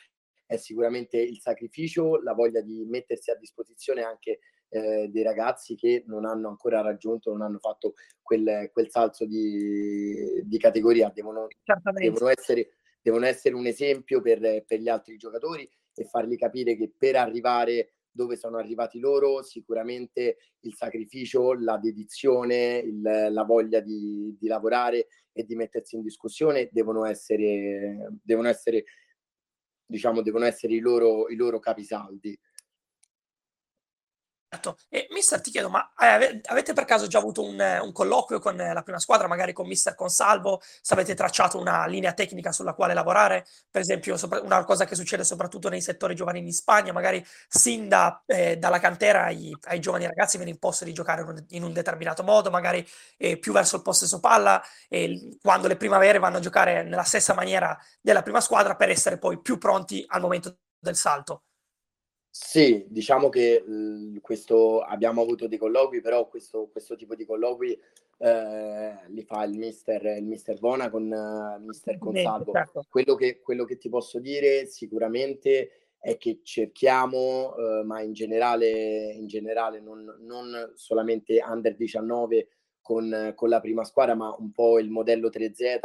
è 0.44 0.56
sicuramente 0.56 1.16
il 1.16 1.40
sacrificio, 1.40 2.20
la 2.20 2.34
voglia 2.34 2.60
di 2.60 2.84
mettersi 2.84 3.30
a 3.30 3.36
disposizione 3.36 4.02
anche 4.02 4.40
eh, 4.70 5.08
dei 5.08 5.22
ragazzi 5.22 5.74
che 5.74 6.04
non 6.06 6.24
hanno 6.24 6.48
ancora 6.48 6.80
raggiunto, 6.80 7.30
non 7.30 7.42
hanno 7.42 7.58
fatto 7.58 7.94
quel, 8.22 8.70
quel 8.72 8.88
salto 8.88 9.26
di, 9.26 10.42
di 10.44 10.58
categoria, 10.58 11.10
devono, 11.12 11.48
devono, 11.94 12.28
essere, 12.28 12.70
devono 13.02 13.26
essere 13.26 13.54
un 13.54 13.66
esempio 13.66 14.20
per, 14.20 14.64
per 14.64 14.80
gli 14.80 14.88
altri 14.88 15.16
giocatori 15.16 15.68
e 15.94 16.04
fargli 16.04 16.36
capire 16.36 16.76
che 16.76 16.92
per 16.96 17.16
arrivare 17.16 17.94
dove 18.12 18.36
sono 18.36 18.58
arrivati 18.58 18.98
loro, 18.98 19.42
sicuramente 19.42 20.36
il 20.60 20.74
sacrificio, 20.74 21.54
la 21.54 21.78
dedizione, 21.78 22.78
il, 22.78 23.28
la 23.30 23.44
voglia 23.44 23.80
di, 23.80 24.36
di, 24.38 24.48
lavorare 24.48 25.06
e 25.32 25.44
di 25.44 25.54
mettersi 25.54 25.96
in 25.96 26.02
discussione 26.02 26.68
devono 26.72 27.04
essere, 27.04 28.18
devono 28.22 28.48
essere, 28.48 28.84
diciamo, 29.86 30.22
devono 30.22 30.44
essere 30.44 30.74
i 30.74 30.80
loro, 30.80 31.28
i 31.28 31.36
loro 31.36 31.58
capisaldi. 31.60 32.38
Certo. 34.52 34.78
E 34.88 35.06
mister, 35.10 35.40
ti 35.40 35.52
chiedo, 35.52 35.68
ma 35.70 35.92
eh, 35.96 36.40
avete 36.46 36.72
per 36.72 36.84
caso 36.84 37.06
già 37.06 37.18
avuto 37.18 37.40
un, 37.44 37.56
un, 37.82 37.92
colloquio 37.92 38.40
con 38.40 38.56
la 38.56 38.82
prima 38.82 38.98
squadra, 38.98 39.28
magari 39.28 39.52
con 39.52 39.68
mister 39.68 39.94
Consalvo, 39.94 40.60
se 40.82 40.92
avete 40.92 41.14
tracciato 41.14 41.56
una 41.56 41.86
linea 41.86 42.12
tecnica 42.14 42.50
sulla 42.50 42.74
quale 42.74 42.92
lavorare? 42.92 43.46
Per 43.70 43.80
esempio, 43.80 44.16
sopra, 44.16 44.40
una 44.40 44.64
cosa 44.64 44.86
che 44.86 44.96
succede 44.96 45.22
soprattutto 45.22 45.68
nei 45.68 45.80
settori 45.80 46.16
giovanili 46.16 46.46
in 46.46 46.52
Spagna, 46.52 46.92
magari 46.92 47.24
sin 47.46 47.86
da, 47.88 48.24
eh, 48.26 48.56
dalla 48.56 48.80
cantera 48.80 49.26
ai, 49.26 49.56
ai, 49.68 49.78
giovani 49.78 50.06
ragazzi 50.06 50.36
viene 50.36 50.50
imposto 50.50 50.84
di 50.84 50.92
giocare 50.92 51.22
in 51.22 51.28
un, 51.28 51.44
in 51.50 51.62
un 51.62 51.72
determinato 51.72 52.24
modo, 52.24 52.50
magari 52.50 52.84
eh, 53.18 53.38
più 53.38 53.52
verso 53.52 53.76
il 53.76 53.82
possesso 53.82 54.18
palla, 54.18 54.60
quando 55.40 55.68
le 55.68 55.76
primavere 55.76 56.18
vanno 56.18 56.38
a 56.38 56.40
giocare 56.40 56.82
nella 56.82 57.04
stessa 57.04 57.34
maniera 57.34 57.78
della 58.00 58.22
prima 58.22 58.40
squadra 58.40 58.74
per 58.74 58.90
essere 58.90 59.16
poi 59.16 59.40
più 59.40 59.58
pronti 59.58 60.04
al 60.08 60.20
momento 60.20 60.58
del 60.80 60.96
salto. 60.96 61.44
Sì, 62.32 62.86
diciamo 62.88 63.28
che 63.28 63.62
mhmm, 63.66 64.20
questo 64.20 64.82
abbiamo 64.82 65.20
avuto 65.20 65.48
dei 65.48 65.58
colloqui, 65.58 66.00
però 66.00 66.28
questo, 66.28 66.68
questo 66.70 66.94
tipo 66.94 67.16
di 67.16 67.24
colloqui 67.24 67.76
eh, 68.18 68.94
li 69.08 69.24
fa 69.24 69.42
il 69.42 69.58
mister, 69.58 70.04
il 70.16 70.24
mister 70.24 70.58
Bona 70.58 70.90
con 70.90 71.10
uh, 71.10 71.60
mister 71.64 71.98
Consalvo. 71.98 72.52
Certo. 72.52 72.86
Quello, 72.88 73.16
che, 73.16 73.40
quello 73.40 73.64
che 73.64 73.78
ti 73.78 73.88
posso 73.88 74.20
dire 74.20 74.66
sicuramente 74.66 75.70
è 75.98 76.16
che 76.18 76.40
cerchiamo, 76.44 77.56
eh, 77.56 77.82
ma 77.84 78.00
in 78.00 78.12
generale, 78.12 79.12
in 79.12 79.26
generale 79.26 79.80
non, 79.80 80.16
non, 80.20 80.72
solamente 80.74 81.42
under 81.44 81.74
19 81.74 82.48
con, 82.80 83.32
con 83.34 83.48
la 83.48 83.60
prima 83.60 83.84
squadra, 83.84 84.14
ma 84.14 84.34
un 84.38 84.52
po' 84.52 84.78
il 84.78 84.88
modello 84.88 85.28
3Z 85.28 85.80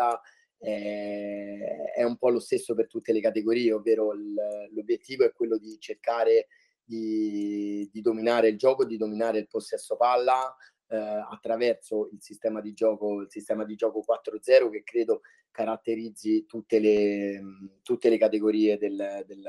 eh, 0.66 1.92
è 1.94 2.04
un 2.04 2.18
po' 2.18 2.30
lo 2.30 2.40
stesso 2.40 2.74
per 2.74 2.88
tutte 2.88 3.14
le 3.14 3.22
categorie, 3.22 3.72
ovvero 3.72 4.14
il, 4.14 4.34
l'obiettivo 4.74 5.24
è 5.24 5.32
quello 5.32 5.60
di 5.60 5.78
cercare 5.80 6.48
di, 6.84 7.88
di, 7.92 8.02
dominare 8.02 8.48
il 8.48 8.58
gioco, 8.58 8.84
di 8.84 8.98
dominare 8.98 9.38
il 9.38 9.48
possesso 9.48 9.96
palla 9.96 10.56
eh, 10.88 10.96
attraverso 10.98 12.10
il 12.12 12.20
sistema 12.20 12.62
di 12.62 12.74
gioco, 12.74 13.22
il 13.22 13.30
sistema 13.30 13.64
di 13.64 13.76
gioco 13.76 14.04
4-0 14.04 14.72
che 14.72 14.84
credo 14.84 15.22
caratterizzi 15.52 16.46
tutte 16.46 16.80
le, 16.80 17.42
tutte 17.84 18.10
le 18.10 18.18
categorie 18.18 18.80
del, 18.80 19.24
del, 19.28 19.44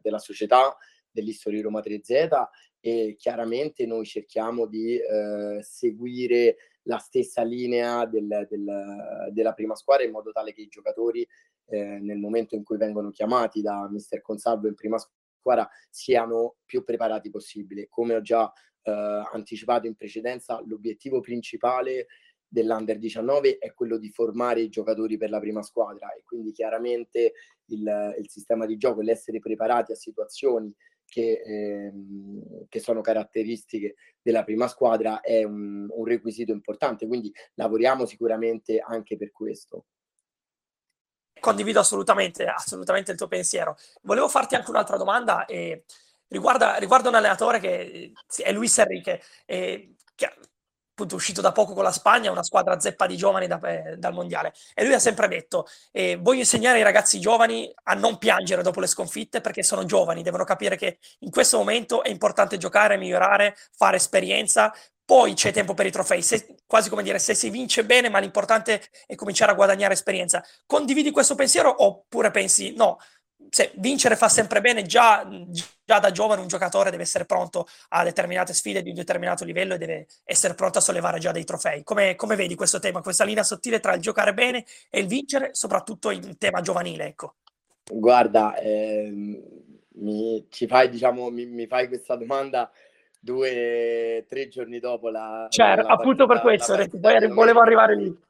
della 0.00 0.18
società 0.18 0.74
dell'History 1.10 1.60
Roma 1.60 1.80
3Z 1.80 2.46
e 2.80 3.14
chiaramente 3.18 3.84
noi 3.84 4.06
cerchiamo 4.06 4.66
di 4.66 4.96
eh, 4.96 5.58
seguire 5.62 6.56
la 6.86 6.98
stessa 6.98 7.42
linea 7.42 8.04
del, 8.06 8.46
del, 8.48 9.30
della 9.32 9.52
prima 9.52 9.74
squadra 9.74 10.04
in 10.04 10.12
modo 10.12 10.32
tale 10.32 10.52
che 10.52 10.62
i 10.62 10.68
giocatori 10.68 11.26
eh, 11.66 11.98
nel 12.00 12.18
momento 12.18 12.54
in 12.54 12.64
cui 12.64 12.76
vengono 12.76 13.10
chiamati 13.10 13.60
da 13.60 13.88
Mister 13.90 14.20
Consalvo 14.22 14.68
in 14.68 14.74
prima 14.74 14.98
squadra 14.98 15.68
siano 15.90 16.56
più 16.64 16.84
preparati 16.84 17.30
possibile. 17.30 17.88
Come 17.88 18.14
ho 18.14 18.20
già 18.20 18.50
eh, 18.82 18.90
anticipato 19.32 19.86
in 19.86 19.94
precedenza, 19.94 20.62
l'obiettivo 20.66 21.20
principale 21.20 22.06
dell'Under 22.48 22.98
19 22.98 23.58
è 23.58 23.74
quello 23.74 23.98
di 23.98 24.10
formare 24.10 24.60
i 24.60 24.68
giocatori 24.68 25.16
per 25.16 25.30
la 25.30 25.40
prima 25.40 25.62
squadra 25.62 26.12
e 26.12 26.22
quindi 26.24 26.52
chiaramente 26.52 27.32
il, 27.66 28.14
il 28.18 28.30
sistema 28.30 28.66
di 28.66 28.76
gioco, 28.76 29.00
l'essere 29.00 29.40
preparati 29.40 29.92
a 29.92 29.96
situazioni 29.96 30.72
che, 31.06 31.42
ehm, 31.44 32.66
che, 32.68 32.80
sono 32.80 33.00
caratteristiche 33.00 33.94
della 34.20 34.44
prima 34.44 34.68
squadra 34.68 35.20
è 35.20 35.44
un, 35.44 35.86
un, 35.88 36.04
requisito 36.04 36.52
importante, 36.52 37.06
quindi 37.06 37.32
lavoriamo 37.54 38.04
sicuramente 38.06 38.78
anche 38.78 39.16
per 39.16 39.30
questo. 39.32 39.86
Condivido 41.38 41.80
assolutamente, 41.80 42.46
assolutamente 42.46 43.12
il 43.12 43.16
tuo 43.16 43.28
pensiero. 43.28 43.76
Volevo 44.02 44.28
farti 44.28 44.54
anche 44.54 44.70
un'altra 44.70 44.96
domanda 44.96 45.44
e 45.44 45.84
riguarda, 46.28 46.76
riguarda 46.76 47.08
un 47.08 47.14
allenatore 47.14 47.60
che 47.60 48.12
è 48.42 48.52
Luis 48.52 48.78
Enrique, 48.78 49.20
eh, 49.44 49.94
che 50.14 50.32
appunto 50.96 51.14
uscito 51.14 51.42
da 51.42 51.52
poco 51.52 51.74
con 51.74 51.84
la 51.84 51.92
Spagna, 51.92 52.30
una 52.30 52.42
squadra 52.42 52.80
zeppa 52.80 53.06
di 53.06 53.18
giovani 53.18 53.46
da, 53.46 53.60
eh, 53.60 53.96
dal 53.98 54.14
mondiale. 54.14 54.54
E 54.74 54.82
lui 54.84 54.94
ha 54.94 54.98
sempre 54.98 55.28
detto: 55.28 55.66
eh, 55.92 56.16
Voglio 56.16 56.40
insegnare 56.40 56.78
ai 56.78 56.84
ragazzi 56.84 57.20
giovani 57.20 57.70
a 57.84 57.94
non 57.94 58.16
piangere 58.16 58.62
dopo 58.62 58.80
le 58.80 58.86
sconfitte 58.86 59.42
perché 59.42 59.62
sono 59.62 59.84
giovani, 59.84 60.22
devono 60.22 60.44
capire 60.44 60.76
che 60.76 60.98
in 61.20 61.30
questo 61.30 61.58
momento 61.58 62.02
è 62.02 62.08
importante 62.08 62.56
giocare, 62.56 62.96
migliorare, 62.96 63.54
fare 63.76 63.96
esperienza. 63.96 64.72
Poi 65.04 65.34
c'è 65.34 65.52
tempo 65.52 65.72
per 65.72 65.86
i 65.86 65.92
trofei, 65.92 66.20
se, 66.20 66.56
quasi 66.66 66.88
come 66.88 67.04
dire, 67.04 67.20
se 67.20 67.32
si 67.34 67.48
vince 67.48 67.84
bene, 67.84 68.08
ma 68.08 68.18
l'importante 68.18 68.82
è 69.06 69.14
cominciare 69.14 69.52
a 69.52 69.54
guadagnare 69.54 69.92
esperienza. 69.92 70.42
Condividi 70.66 71.12
questo 71.12 71.36
pensiero 71.36 71.84
oppure 71.84 72.32
pensi 72.32 72.74
no? 72.74 72.98
Se 73.50 73.72
vincere 73.76 74.16
fa 74.16 74.28
sempre 74.28 74.60
bene, 74.60 74.82
già, 74.82 75.26
già, 75.84 75.98
da 75.98 76.10
giovane 76.10 76.40
un 76.40 76.48
giocatore 76.48 76.90
deve 76.90 77.02
essere 77.02 77.24
pronto 77.24 77.66
a 77.88 78.02
determinate 78.02 78.52
sfide 78.52 78.82
di 78.82 78.90
un 78.90 78.94
determinato 78.94 79.44
livello 79.44 79.74
e 79.74 79.78
deve 79.78 80.06
essere 80.24 80.54
pronto 80.54 80.78
a 80.78 80.80
sollevare 80.80 81.18
già 81.18 81.32
dei 81.32 81.44
trofei. 81.44 81.82
Come, 81.82 82.14
come 82.16 82.36
vedi 82.36 82.54
questo 82.54 82.78
tema, 82.78 83.02
questa 83.02 83.24
linea 83.24 83.42
sottile 83.42 83.80
tra 83.80 83.94
il 83.94 84.00
giocare 84.00 84.34
bene 84.34 84.64
e 84.90 85.00
il 85.00 85.06
vincere, 85.06 85.50
soprattutto 85.54 86.10
in 86.10 86.36
tema 86.38 86.60
giovanile? 86.60 87.06
Ecco. 87.06 87.36
Guarda, 87.90 88.56
ehm, 88.56 89.42
mi, 89.94 90.46
ci 90.50 90.66
fai, 90.66 90.88
diciamo, 90.88 91.30
mi, 91.30 91.46
mi 91.46 91.66
fai 91.66 91.88
questa 91.88 92.16
domanda 92.16 92.70
due, 93.18 94.24
tre 94.28 94.48
giorni 94.48 94.80
dopo 94.80 95.08
la... 95.08 95.46
Certo, 95.48 95.86
la 95.86 95.94
appunto 95.94 96.26
partita, 96.26 96.74
per 96.74 96.88
questo, 96.88 96.98
poi 97.00 97.28
volevo 97.28 97.60
arrivare 97.60 97.96
lì. 97.96 98.24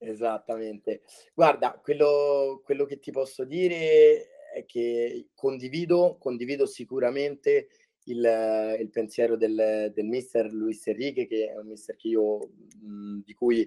Esattamente. 0.00 1.02
Guarda, 1.34 1.78
quello, 1.82 2.60
quello 2.64 2.84
che 2.84 2.98
ti 2.98 3.10
posso 3.10 3.44
dire 3.44 4.28
che 4.68 5.28
condivido, 5.34 6.18
condivido 6.18 6.66
sicuramente 6.66 7.68
il, 8.04 8.76
il 8.80 8.90
pensiero 8.90 9.34
del, 9.36 9.90
del, 9.94 10.04
mister 10.04 10.52
Luis 10.52 10.86
Enrique, 10.86 11.26
che 11.26 11.50
è 11.50 11.56
un 11.56 11.68
mister 11.68 11.96
che 11.96 12.08
io, 12.08 12.50
mh, 12.82 13.20
di 13.24 13.32
cui 13.32 13.66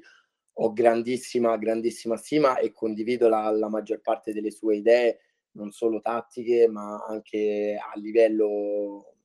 ho 0.54 0.74
grandissima, 0.74 1.58
grandissima 1.58 2.18
stima 2.18 2.60
e 2.60 2.72
condivido 2.72 3.28
la, 3.28 3.50
la, 3.50 3.68
maggior 3.68 4.02
parte 4.02 4.32
delle 4.32 4.52
sue 4.52 4.76
idee, 4.76 5.20
non 5.54 5.72
solo 5.72 6.02
tattiche, 6.02 6.68
ma 6.68 7.04
anche 7.04 7.76
a 7.82 7.98
livello, 7.98 9.16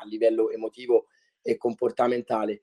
a 0.00 0.06
livello 0.06 0.50
emotivo 0.50 1.08
e 1.42 1.58
comportamentale. 1.58 2.60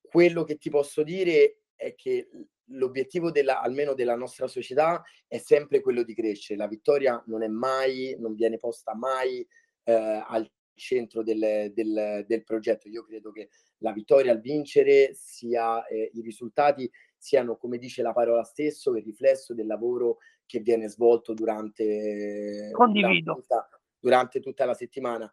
Quello 0.00 0.42
che 0.44 0.56
ti 0.56 0.70
posso 0.70 1.02
dire 1.02 1.58
è 1.76 1.94
che 1.94 2.30
l'obiettivo 2.70 3.30
della, 3.30 3.60
almeno 3.60 3.94
della 3.94 4.16
nostra 4.16 4.46
società 4.46 5.02
è 5.26 5.38
sempre 5.38 5.80
quello 5.80 6.02
di 6.02 6.14
crescere. 6.14 6.58
La 6.58 6.68
vittoria 6.68 7.22
non 7.26 7.42
è 7.42 7.48
mai, 7.48 8.16
non 8.18 8.34
viene 8.34 8.58
posta 8.58 8.94
mai 8.94 9.46
eh, 9.84 9.92
al 9.92 10.50
centro 10.74 11.22
del, 11.22 11.72
del, 11.72 12.24
del, 12.26 12.44
progetto. 12.44 12.88
Io 12.88 13.04
credo 13.04 13.30
che 13.32 13.50
la 13.78 13.92
vittoria 13.92 14.32
al 14.32 14.40
vincere 14.40 15.12
sia 15.14 15.84
eh, 15.86 16.10
i 16.14 16.20
risultati 16.22 16.90
siano, 17.16 17.56
come 17.56 17.78
dice 17.78 18.02
la 18.02 18.12
parola 18.12 18.44
stesso, 18.44 18.96
il 18.96 19.04
riflesso 19.04 19.52
del 19.54 19.66
lavoro 19.66 20.18
che 20.46 20.60
viene 20.60 20.88
svolto 20.88 21.34
durante, 21.34 22.70
durante 22.72 23.22
tutta, 23.22 23.68
durante 23.98 24.40
tutta 24.40 24.64
la 24.64 24.74
settimana. 24.74 25.30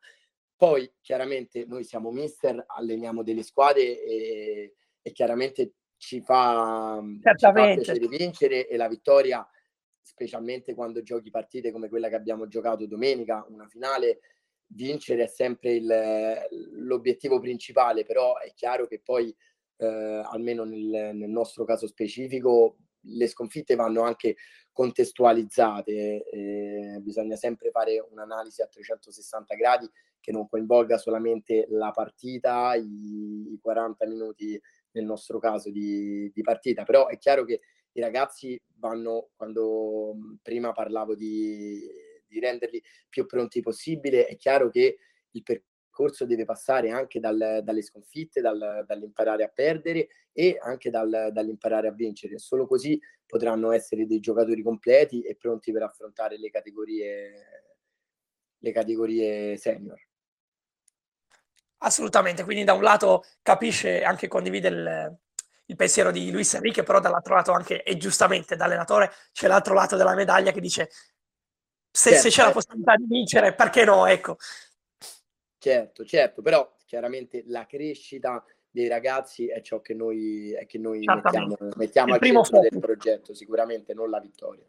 Poi 0.56 0.91
chiaramente 1.01 1.65
noi 1.65 1.84
siamo 1.84 2.12
mister, 2.12 2.63
alleniamo 2.67 3.24
delle 3.24 3.44
squadre 3.44 4.03
e, 4.03 4.74
e 5.01 5.12
chiaramente 5.12 5.74
ci 5.98 6.22
fa, 6.22 7.01
ci 7.01 7.36
fa 7.38 7.51
piacere 7.51 8.08
vincere 8.08 8.68
e 8.68 8.77
la 8.77 8.88
vittoria, 8.88 9.48
specialmente 10.01 10.74
quando 10.74 11.01
giochi 11.01 11.30
partite 11.30 11.72
come 11.72 11.89
quella 11.89 12.08
che 12.10 12.16
abbiamo 12.16 12.48
giocato 12.48 12.86
domenica, 12.86 13.46
una 13.50 13.68
finale, 13.68 14.20
vincere 14.68 15.24
è 15.24 15.27
sempre 15.27 15.74
il, 15.74 16.48
l'obiettivo 16.75 17.39
principale, 17.39 18.06
però 18.06 18.38
è 18.38 18.51
chiaro 18.54 18.86
che 18.86 19.01
poi, 19.04 19.36
eh, 19.77 19.86
almeno 19.86 20.63
nel, 20.63 21.12
nel, 21.13 21.30
nostro 21.30 21.63
caso 21.66 21.88
specifico, 21.88 22.77
le 23.01 23.27
sconfitte 23.27 23.75
vanno 23.75 24.01
anche 24.01 24.36
contestualizzate, 24.72 26.30
eh, 26.30 27.00
bisogna 27.01 27.36
sempre 27.36 27.72
fare 27.72 28.00
un'analisi 28.12 28.62
a 28.62 28.68
360 28.68 29.56
gradi 29.56 29.89
che 30.20 30.32
non 30.32 30.48
coinvolga 30.48 30.98
solamente 30.98 31.66
la 31.70 31.92
partita, 31.92 32.75
i, 32.75 33.54
i 33.54 33.60
40 33.62 34.06
minuti 34.08 34.62
nel 34.91 35.06
nostro 35.06 35.39
caso 35.39 35.70
di, 35.70 36.32
di, 36.34 36.41
partita, 36.41 36.84
però 36.84 37.08
è 37.08 37.17
chiaro 37.17 37.44
che 37.46 37.62
i 37.91 38.01
ragazzi 38.01 38.60
vanno, 38.75 39.29
quando 39.36 40.15
prima 40.41 40.72
parlavo 40.72 41.15
di, 41.15 41.79
di 42.27 42.39
renderli 42.39 42.82
più 43.10 43.25
pronti 43.25 43.62
possibile, 43.62 44.25
è 44.25 44.36
chiaro 44.36 44.70
che 44.70 44.98
il 45.32 45.44
percorso 45.44 46.25
deve 46.25 46.46
passare 46.46 46.91
anche 46.91 47.20
dal, 47.20 47.62
dalle 47.63 47.82
sconfitte, 47.82 48.41
dal, 48.41 48.84
dall'imparare 48.86 49.44
a 49.44 49.50
perdere 49.50 50.08
e 50.32 50.58
anche 50.60 50.89
dal, 50.89 51.29
dall'imparare 51.32 51.88
a 51.88 51.94
vincere. 51.94 52.38
Solo 52.38 52.67
così 52.67 53.00
potranno 53.25 53.72
essere 53.72 54.06
dei 54.06 54.20
giocatori 54.20 54.62
completi 54.62 55.22
e 55.22 55.36
pronti 55.36 55.72
per 55.72 55.84
affrontare 55.84 56.38
le 56.38 56.50
categorie, 56.50 57.32
le 58.58 58.72
categorie 58.72 59.58
senior. 59.58 60.07
Assolutamente, 61.79 62.43
quindi 62.43 62.63
da 62.63 62.74
un 62.74 62.81
lato 62.81 63.24
capisce 63.41 64.00
e 64.00 64.03
anche 64.03 64.27
condivide 64.27 64.67
il, 64.67 65.17
il 65.65 65.75
pensiero 65.75 66.12
di 66.12 66.31
Luis 66.31 66.53
Enrique, 66.53 66.84
però 66.84 67.00
dall'altro 67.00 67.36
lato 67.36 67.51
anche, 67.51 67.84
e 67.84 67.98
giustamente 67.98 68.55
da 68.55 68.65
allenatore, 68.65 69.12
c'è 69.31 69.48
l'altro 69.48 69.74
lato 69.74 69.96
della 69.96 70.15
medaglia 70.15 70.51
che 70.51 70.62
dice 70.62 70.89
se, 71.91 72.12
certo, 72.12 72.22
se 72.22 72.29
c'è 72.29 72.38
la 72.38 72.43
certo. 72.43 72.53
possibilità 72.53 72.96
di 72.96 73.05
vincere, 73.07 73.53
perché 73.53 73.84
no? 73.84 74.05
Ecco. 74.05 74.38
Certo, 75.60 76.05
certo, 76.05 76.41
però 76.41 76.75
chiaramente 76.86 77.43
la 77.48 77.65
crescita 77.65 78.43
dei 78.69 78.88
ragazzi 78.88 79.48
è 79.48 79.62
ciò 79.62 79.81
che 79.81 79.93
noi, 79.93 80.53
è 80.53 80.65
che 80.65 80.77
noi 80.77 81.03
mettiamo, 81.03 81.57
mettiamo 81.75 82.13
al 82.13 82.22
centro 82.22 82.60
del 82.60 82.79
progetto, 82.79 83.34
sicuramente 83.34 83.93
non 83.93 84.10
la 84.10 84.19
vittoria. 84.19 84.65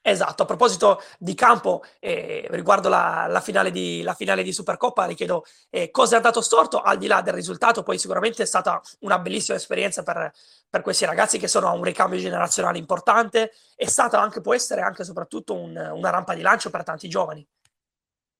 Esatto, 0.00 0.44
a 0.44 0.46
proposito 0.46 1.02
di 1.18 1.34
campo, 1.34 1.82
eh, 1.98 2.46
riguardo 2.50 2.88
la, 2.88 3.26
la, 3.28 3.40
finale 3.40 3.70
di, 3.70 4.00
la, 4.02 4.14
finale 4.14 4.42
di, 4.42 4.52
Supercoppa, 4.52 5.06
le 5.06 5.14
chiedo 5.14 5.44
eh, 5.70 5.90
cosa 5.90 6.14
è 6.14 6.16
andato 6.16 6.40
storto, 6.40 6.80
al 6.80 6.98
di 6.98 7.06
là 7.06 7.20
del 7.20 7.34
risultato, 7.34 7.82
poi 7.82 7.98
sicuramente 7.98 8.42
è 8.42 8.46
stata 8.46 8.80
una 9.00 9.18
bellissima 9.18 9.58
esperienza 9.58 10.02
per, 10.02 10.32
per 10.70 10.82
questi 10.82 11.04
ragazzi 11.04 11.38
che 11.38 11.48
sono 11.48 11.68
a 11.68 11.72
un 11.72 11.82
ricambio 11.82 12.18
generazionale 12.18 12.78
importante, 12.78 13.52
è 13.74 13.86
stata 13.86 14.20
anche, 14.20 14.40
può 14.40 14.54
essere 14.54 14.80
anche 14.80 15.02
e 15.02 15.04
soprattutto 15.04 15.54
un, 15.54 15.76
una 15.76 16.10
rampa 16.10 16.34
di 16.34 16.42
lancio 16.42 16.70
per 16.70 16.84
tanti 16.84 17.08
giovani. 17.08 17.46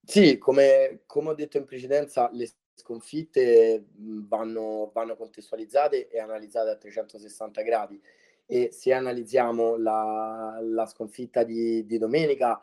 Sì, 0.03 0.39
come, 0.39 1.01
come 1.05 1.29
ho 1.29 1.35
detto 1.35 1.57
in 1.57 1.65
precedenza, 1.65 2.29
le 2.31 2.49
sconfitte 2.73 3.85
vanno, 3.95 4.89
vanno 4.91 5.15
contestualizzate 5.15 6.07
e 6.07 6.19
analizzate 6.19 6.69
a 6.71 6.75
360 6.77 7.61
gradi 7.61 8.01
e 8.51 8.71
se 8.71 8.91
analizziamo 8.91 9.77
la, 9.77 10.57
la 10.59 10.87
sconfitta 10.87 11.43
di, 11.43 11.85
di, 11.85 11.99
domenica, 11.99 12.59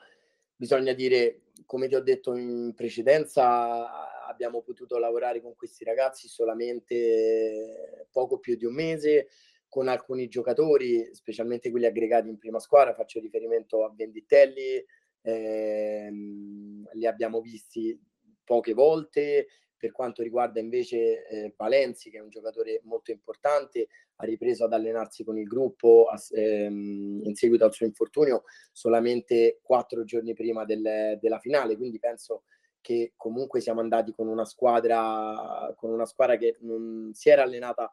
bisogna 0.56 0.92
dire, 0.92 1.42
come 1.64 1.86
ti 1.86 1.94
ho 1.94 2.00
detto 2.00 2.34
in 2.34 2.72
precedenza, 2.74 4.26
abbiamo 4.26 4.62
potuto 4.62 4.98
lavorare 4.98 5.40
con 5.40 5.54
questi 5.54 5.84
ragazzi 5.84 6.26
solamente 6.26 8.08
poco 8.10 8.40
più 8.40 8.56
di 8.56 8.64
un 8.64 8.74
mese, 8.74 9.28
con 9.68 9.86
alcuni 9.86 10.26
giocatori, 10.26 11.14
specialmente 11.14 11.70
quelli 11.70 11.86
aggregati 11.86 12.30
in 12.30 12.38
prima 12.38 12.58
squadra, 12.58 12.92
faccio 12.92 13.20
riferimento 13.20 13.84
a 13.84 13.92
Venditelli, 13.94 14.84
ehm, 15.22 16.88
li 16.94 17.06
abbiamo 17.06 17.40
visti 17.40 17.96
poche 18.42 18.74
volte, 18.74 19.46
per 19.76 19.92
quanto 19.92 20.22
riguarda 20.22 20.60
invece 20.60 21.26
eh, 21.26 21.54
Valenzi, 21.56 22.10
che 22.10 22.18
è 22.18 22.22
un 22.22 22.30
giocatore 22.30 22.80
molto 22.84 23.10
importante, 23.10 23.88
ha 24.16 24.24
ripreso 24.24 24.64
ad 24.64 24.72
allenarsi 24.72 25.24
con 25.24 25.38
il 25.38 25.46
gruppo 25.46 26.06
a, 26.06 26.20
ehm, 26.30 27.20
in 27.22 27.34
seguito 27.34 27.64
al 27.64 27.72
suo 27.72 27.86
infortunio 27.86 28.44
solamente 28.72 29.60
quattro 29.62 30.04
giorni 30.04 30.34
prima 30.34 30.64
del, 30.64 31.18
della 31.20 31.38
finale, 31.38 31.76
quindi 31.76 31.98
penso 31.98 32.44
che 32.80 33.12
comunque 33.16 33.60
siamo 33.60 33.80
andati 33.80 34.12
con 34.12 34.28
una 34.28 34.44
squadra, 34.44 35.74
con 35.76 35.90
una 35.90 36.06
squadra 36.06 36.36
che 36.36 36.56
non 36.60 37.10
si 37.12 37.28
era 37.28 37.42
allenata 37.42 37.90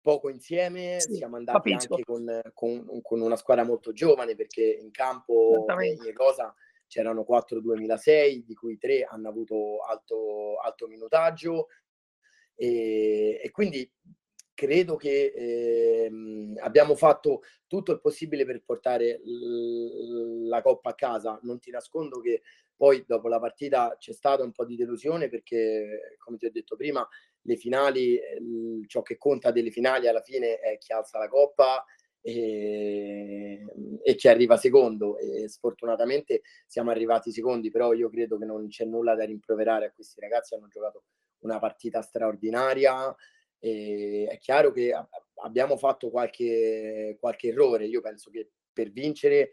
poco 0.00 0.28
insieme, 0.28 0.98
sì, 0.98 1.14
siamo 1.14 1.36
andati 1.36 1.70
capisco. 1.70 1.94
anche 1.94 2.04
con, 2.04 2.40
con, 2.52 3.00
con, 3.02 3.20
una 3.20 3.36
squadra 3.36 3.64
molto 3.64 3.92
giovane 3.92 4.34
perché 4.34 4.64
in 4.64 4.90
campo 4.90 5.64
in 5.80 6.12
cosa 6.12 6.52
c'erano 6.92 7.24
4 7.24 7.58
2006 7.62 8.44
di 8.44 8.52
cui 8.52 8.76
3 8.76 9.04
hanno 9.04 9.26
avuto 9.30 9.78
alto, 9.78 10.56
alto 10.58 10.86
minutaggio 10.86 11.68
e, 12.54 13.40
e 13.42 13.50
quindi 13.50 13.90
credo 14.52 14.96
che 14.96 15.32
eh, 15.34 16.12
abbiamo 16.58 16.94
fatto 16.94 17.40
tutto 17.66 17.92
il 17.92 18.00
possibile 18.02 18.44
per 18.44 18.62
portare 18.62 19.22
l- 19.24 20.46
la 20.48 20.60
coppa 20.60 20.90
a 20.90 20.94
casa. 20.94 21.40
Non 21.44 21.58
ti 21.58 21.70
nascondo 21.70 22.20
che 22.20 22.42
poi 22.76 23.02
dopo 23.06 23.28
la 23.28 23.40
partita 23.40 23.96
c'è 23.98 24.12
stata 24.12 24.42
un 24.42 24.52
po' 24.52 24.66
di 24.66 24.76
delusione 24.76 25.30
perché, 25.30 26.16
come 26.18 26.36
ti 26.36 26.44
ho 26.44 26.50
detto 26.50 26.76
prima, 26.76 27.08
le 27.40 27.56
finali, 27.56 28.16
l- 28.16 28.86
ciò 28.86 29.00
che 29.00 29.16
conta 29.16 29.50
delle 29.50 29.70
finali 29.70 30.08
alla 30.08 30.20
fine 30.20 30.58
è 30.58 30.76
chi 30.76 30.92
alza 30.92 31.18
la 31.18 31.28
coppa 31.28 31.82
e, 32.22 33.66
e 34.02 34.14
chi 34.14 34.28
arriva 34.28 34.56
secondo. 34.56 35.18
E 35.18 35.48
sfortunatamente 35.48 36.42
siamo 36.66 36.90
arrivati 36.90 37.32
secondi, 37.32 37.70
però 37.70 37.92
io 37.92 38.08
credo 38.08 38.38
che 38.38 38.46
non 38.46 38.68
c'è 38.68 38.84
nulla 38.84 39.14
da 39.14 39.24
rimproverare 39.24 39.86
a 39.86 39.92
questi 39.92 40.20
ragazzi, 40.20 40.54
hanno 40.54 40.68
giocato 40.68 41.04
una 41.40 41.58
partita 41.58 42.00
straordinaria. 42.00 43.14
E 43.58 44.26
è 44.30 44.38
chiaro 44.38 44.72
che 44.72 44.92
abbiamo 45.42 45.76
fatto 45.76 46.10
qualche, 46.10 47.16
qualche 47.20 47.48
errore. 47.48 47.86
Io 47.86 48.00
penso 48.00 48.30
che 48.30 48.50
per 48.72 48.90
vincere 48.90 49.50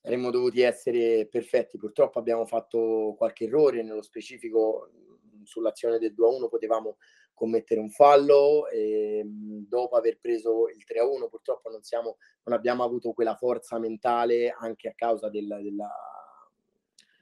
saremmo 0.00 0.30
dovuti 0.30 0.62
essere 0.62 1.26
perfetti. 1.28 1.78
Purtroppo 1.78 2.18
abbiamo 2.18 2.46
fatto 2.46 3.14
qualche 3.16 3.44
errore, 3.44 3.82
nello 3.82 4.02
specifico 4.02 4.90
sull'azione 5.44 5.98
del 5.98 6.14
2-1 6.14 6.48
potevamo 6.48 6.98
commettere 7.38 7.80
un 7.80 7.88
fallo 7.88 8.68
e 8.68 9.22
dopo 9.24 9.96
aver 9.96 10.18
preso 10.18 10.68
il 10.68 10.84
3-1 10.84 11.28
purtroppo 11.28 11.70
non, 11.70 11.82
siamo, 11.82 12.16
non 12.44 12.56
abbiamo 12.56 12.82
avuto 12.82 13.12
quella 13.12 13.36
forza 13.36 13.78
mentale 13.78 14.50
anche 14.50 14.88
a 14.88 14.92
causa 14.94 15.30
del, 15.30 15.46
della, 15.46 15.90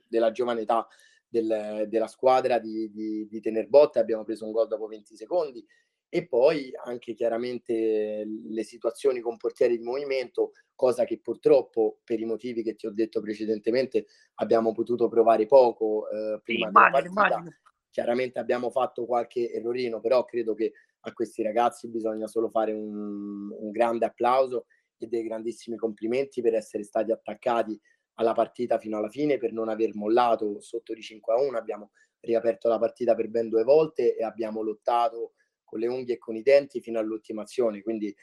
della 0.08 0.32
giovane 0.32 0.62
età 0.62 0.88
del, 1.28 1.86
della 1.88 2.06
squadra 2.06 2.58
di, 2.58 2.90
di, 2.90 3.26
di 3.28 3.40
tener 3.40 3.68
botte, 3.68 3.98
abbiamo 3.98 4.24
preso 4.24 4.46
un 4.46 4.52
gol 4.52 4.68
dopo 4.68 4.86
20 4.86 5.16
secondi. 5.16 5.64
E 6.08 6.26
poi 6.28 6.70
anche 6.84 7.14
chiaramente 7.14 8.24
le 8.24 8.62
situazioni 8.62 9.20
con 9.20 9.36
portieri 9.36 9.76
di 9.76 9.82
movimento, 9.82 10.52
cosa 10.74 11.04
che 11.04 11.18
purtroppo 11.18 11.98
per 12.04 12.20
i 12.20 12.24
motivi 12.24 12.62
che 12.62 12.76
ti 12.76 12.86
ho 12.86 12.92
detto 12.92 13.20
precedentemente 13.20 14.06
abbiamo 14.34 14.72
potuto 14.72 15.08
provare 15.08 15.46
poco 15.46 16.08
eh, 16.08 16.40
prima 16.42 16.68
sì, 16.68 16.72
della 16.72 16.90
partita. 16.90 17.08
Immagino 17.08 17.56
Chiaramente 17.96 18.38
abbiamo 18.38 18.68
fatto 18.68 19.06
qualche 19.06 19.50
errorino, 19.50 20.00
però 20.00 20.26
credo 20.26 20.52
che 20.52 20.74
a 21.00 21.14
questi 21.14 21.42
ragazzi 21.42 21.88
bisogna 21.88 22.26
solo 22.26 22.50
fare 22.50 22.70
un, 22.70 23.50
un 23.50 23.70
grande 23.70 24.04
applauso 24.04 24.66
e 24.98 25.06
dei 25.06 25.22
grandissimi 25.22 25.78
complimenti 25.78 26.42
per 26.42 26.52
essere 26.52 26.82
stati 26.82 27.10
attaccati 27.10 27.80
alla 28.16 28.34
partita 28.34 28.76
fino 28.76 28.98
alla 28.98 29.08
fine, 29.08 29.38
per 29.38 29.54
non 29.54 29.70
aver 29.70 29.94
mollato 29.94 30.60
sotto 30.60 30.92
di 30.92 31.00
5 31.00 31.32
a 31.32 31.40
1. 31.40 31.56
Abbiamo 31.56 31.92
riaperto 32.20 32.68
la 32.68 32.78
partita 32.78 33.14
per 33.14 33.30
ben 33.30 33.48
due 33.48 33.64
volte 33.64 34.14
e 34.14 34.22
abbiamo 34.22 34.60
lottato 34.60 35.32
con 35.64 35.78
le 35.78 35.86
unghie 35.86 36.16
e 36.16 36.18
con 36.18 36.36
i 36.36 36.42
denti 36.42 36.82
fino 36.82 36.98
all'ultima 36.98 37.44
azione. 37.44 37.80
Quindi 37.80 38.14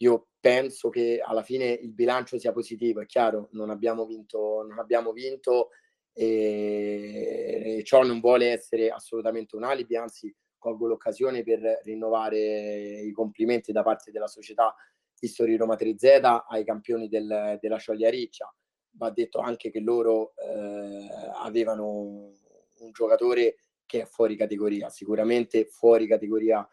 io 0.00 0.28
penso 0.38 0.90
che 0.90 1.22
alla 1.24 1.42
fine 1.42 1.70
il 1.70 1.94
bilancio 1.94 2.38
sia 2.38 2.52
positivo. 2.52 3.00
È 3.00 3.06
chiaro, 3.06 3.48
non 3.52 3.70
abbiamo 3.70 4.04
vinto, 4.04 4.62
non 4.68 4.78
abbiamo 4.78 5.12
vinto 5.12 5.70
e 6.18 7.82
ciò 7.84 8.02
non 8.02 8.20
vuole 8.20 8.50
essere 8.50 8.88
assolutamente 8.88 9.54
un 9.54 9.64
alibi, 9.64 9.96
anzi 9.96 10.34
colgo 10.56 10.86
l'occasione 10.86 11.42
per 11.42 11.82
rinnovare 11.84 13.02
i 13.02 13.12
complimenti 13.12 13.70
da 13.70 13.82
parte 13.82 14.10
della 14.10 14.26
società 14.26 14.74
History 15.20 15.56
Roma 15.56 15.74
3Z 15.74 16.44
ai 16.48 16.64
campioni 16.64 17.08
del, 17.08 17.58
della 17.60 17.76
Scioglia 17.76 18.08
Riccia. 18.08 18.52
Va 18.92 19.10
detto 19.10 19.40
anche 19.40 19.70
che 19.70 19.80
loro 19.80 20.32
eh, 20.36 21.06
avevano 21.42 21.86
un 21.90 22.90
giocatore 22.92 23.56
che 23.84 24.02
è 24.02 24.06
fuori 24.06 24.36
categoria, 24.36 24.88
sicuramente 24.88 25.66
fuori 25.66 26.06
categoria 26.06 26.66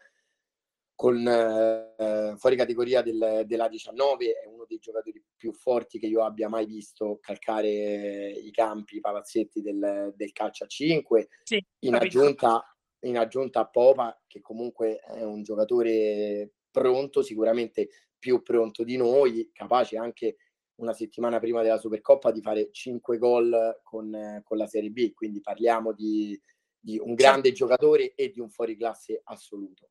con 0.94 1.26
eh, 1.26 2.34
fuori 2.36 2.56
categoria 2.56 3.02
del, 3.02 3.42
della 3.46 3.68
19 3.68 4.40
è 4.42 4.46
uno 4.46 4.64
dei 4.66 4.78
giocatori 4.78 5.22
più 5.36 5.52
forti 5.52 5.98
che 5.98 6.06
io 6.06 6.24
abbia 6.24 6.48
mai 6.48 6.66
visto 6.66 7.18
calcare 7.20 8.30
i 8.30 8.50
campi, 8.52 8.96
i 8.96 9.00
palazzetti 9.00 9.60
del, 9.60 10.12
del 10.14 10.32
calcio 10.32 10.64
a 10.64 10.68
5 10.68 11.28
sì, 11.42 11.64
in, 11.80 11.94
aggiunta, 11.94 12.62
in 13.00 13.18
aggiunta 13.18 13.60
a 13.60 13.68
Popa 13.68 14.20
che 14.26 14.40
comunque 14.40 14.98
è 15.00 15.24
un 15.24 15.42
giocatore 15.42 16.52
pronto 16.70 17.22
sicuramente 17.22 17.88
più 18.18 18.42
pronto 18.42 18.84
di 18.84 18.96
noi 18.96 19.50
capace 19.52 19.96
anche 19.96 20.36
una 20.76 20.92
settimana 20.92 21.38
prima 21.38 21.62
della 21.62 21.78
Supercoppa 21.78 22.30
di 22.30 22.40
fare 22.40 22.70
5 22.70 23.18
gol 23.18 23.80
con, 23.82 24.40
con 24.42 24.56
la 24.56 24.66
Serie 24.66 24.90
B. 24.90 25.12
Quindi 25.12 25.40
parliamo 25.40 25.92
di, 25.92 26.40
di 26.76 26.98
un 26.98 27.14
grande 27.14 27.50
certo. 27.50 27.66
giocatore 27.66 28.14
e 28.14 28.30
di 28.30 28.40
un 28.40 28.48
fuoriclasse 28.48 29.20
assoluto 29.24 29.90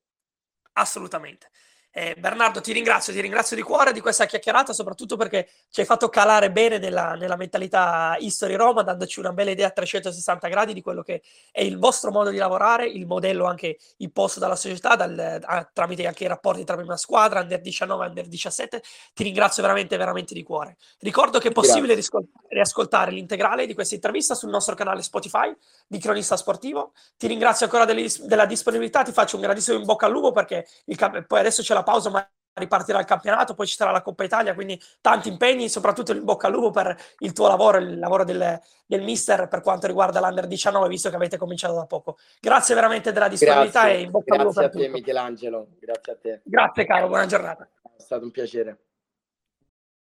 assolutamente. 0.76 1.48
Eh, 1.96 2.16
Bernardo, 2.18 2.60
ti 2.60 2.72
ringrazio, 2.74 3.14
ti 3.14 3.22
ringrazio 3.22 3.56
di 3.56 3.62
cuore 3.62 3.94
di 3.94 4.02
questa 4.02 4.26
chiacchierata, 4.26 4.74
soprattutto 4.74 5.16
perché 5.16 5.48
ci 5.70 5.82
hai 5.82 5.86
fatto 5.86 6.10
calare 6.10 6.50
bene 6.50 6.80
nella, 6.80 7.14
nella, 7.14 7.36
mentalità 7.36 8.16
History 8.18 8.56
Roma, 8.56 8.82
dandoci 8.82 9.20
una 9.20 9.32
bella 9.32 9.52
idea 9.52 9.68
a 9.68 9.70
360 9.70 10.48
gradi 10.48 10.74
di 10.74 10.82
quello 10.82 11.04
che 11.04 11.22
è 11.52 11.62
il 11.62 11.78
vostro 11.78 12.10
modo 12.10 12.32
di 12.32 12.38
lavorare, 12.38 12.88
il 12.88 13.06
modello 13.06 13.46
anche 13.46 13.78
imposto 13.98 14.40
dalla 14.40 14.56
società, 14.56 14.96
dal, 14.96 15.40
a, 15.44 15.70
tramite 15.72 16.08
anche 16.08 16.24
i 16.24 16.28
rapporti 16.28 16.64
tra 16.64 16.76
prima 16.76 16.98
squadra, 16.98 17.42
under 17.42 17.62
19 17.62 18.06
e 18.06 18.08
under 18.08 18.28
17. 18.28 18.82
Ti 19.14 19.24
ringrazio 19.24 19.62
veramente, 19.62 19.96
veramente 19.96 20.34
di 20.34 20.42
cuore. 20.42 20.78
Ricordo 20.98 21.38
che 21.38 21.50
è 21.50 21.52
possibile 21.52 21.94
riscol- 21.94 22.26
riascoltare 22.50 23.12
l'integrale 23.12 23.68
di 23.68 23.76
questa 23.76 23.94
intervista 23.94 24.34
sul 24.34 24.50
nostro 24.50 24.74
canale 24.74 25.04
Spotify 25.04 25.56
di 25.86 26.00
Cronista 26.00 26.38
Sportivo. 26.38 26.94
Ti 27.18 27.28
ringrazio 27.28 27.68
ancora 27.68 27.86
delle, 27.86 28.08
della 28.22 28.48
disponibilità, 28.48 29.04
ti 29.04 29.12
faccio 29.12 29.36
un 29.36 29.44
grandissimo 29.44 29.78
in 29.78 29.86
bocca 29.86 30.08
al 30.08 30.12
lupo 30.12 30.32
perché 30.32 30.66
il, 30.86 31.26
poi 31.28 31.40
adesso 31.40 31.62
c'è 31.62 31.76
la 31.76 31.82
pausa, 31.84 32.10
ma 32.10 32.28
ripartirà 32.54 33.00
il 33.00 33.06
campionato, 33.06 33.56
poi 33.56 33.65
ci 33.65 33.76
sarà 33.76 33.91
la 33.91 34.02
Coppa 34.02 34.24
Italia, 34.24 34.54
quindi 34.54 34.80
tanti 35.02 35.30
impegni, 35.30 35.69
soprattutto 35.69 36.12
il 36.12 36.22
bocca 36.22 36.48
al 36.48 36.54
lupo 36.54 36.72
per 36.72 36.96
il 37.19 37.34
tuo 37.34 37.48
lavoro, 37.48 37.78
il 37.78 37.98
lavoro 37.98 38.24
del, 38.24 38.60
del 38.86 39.02
mister 39.02 39.48
per 39.48 39.62
quanto 39.62 39.88
riguarda 39.88 40.19
l'Under 40.19 40.48
19, 40.48 40.88
visto 40.88 41.10
che 41.10 41.15
avete 41.15 41.38
cominciato 41.38 41.74
da 41.74 41.86
poco. 41.86 42.17
Grazie 42.39 42.76
veramente 42.76 43.12
della 43.12 43.28
disponibilità 43.28 43.82
grazie, 43.82 43.98
e 43.98 44.02
in 44.02 44.12
bocca 44.12 44.36
al 44.36 44.41
lupo 44.41 44.54
per 44.54 44.63
Grazie 44.69 44.86
a 44.86 44.86
te 44.86 44.91
Michelangelo, 44.91 45.67
grazie 45.80 46.12
a 46.12 46.17
te. 46.22 46.41
Grazie 46.43 46.86
caro, 46.86 47.08
buona 47.08 47.26
giornata. 47.26 47.67
È 47.82 48.02
stato 48.02 48.24
un 48.24 48.32
piacere. 48.32 48.78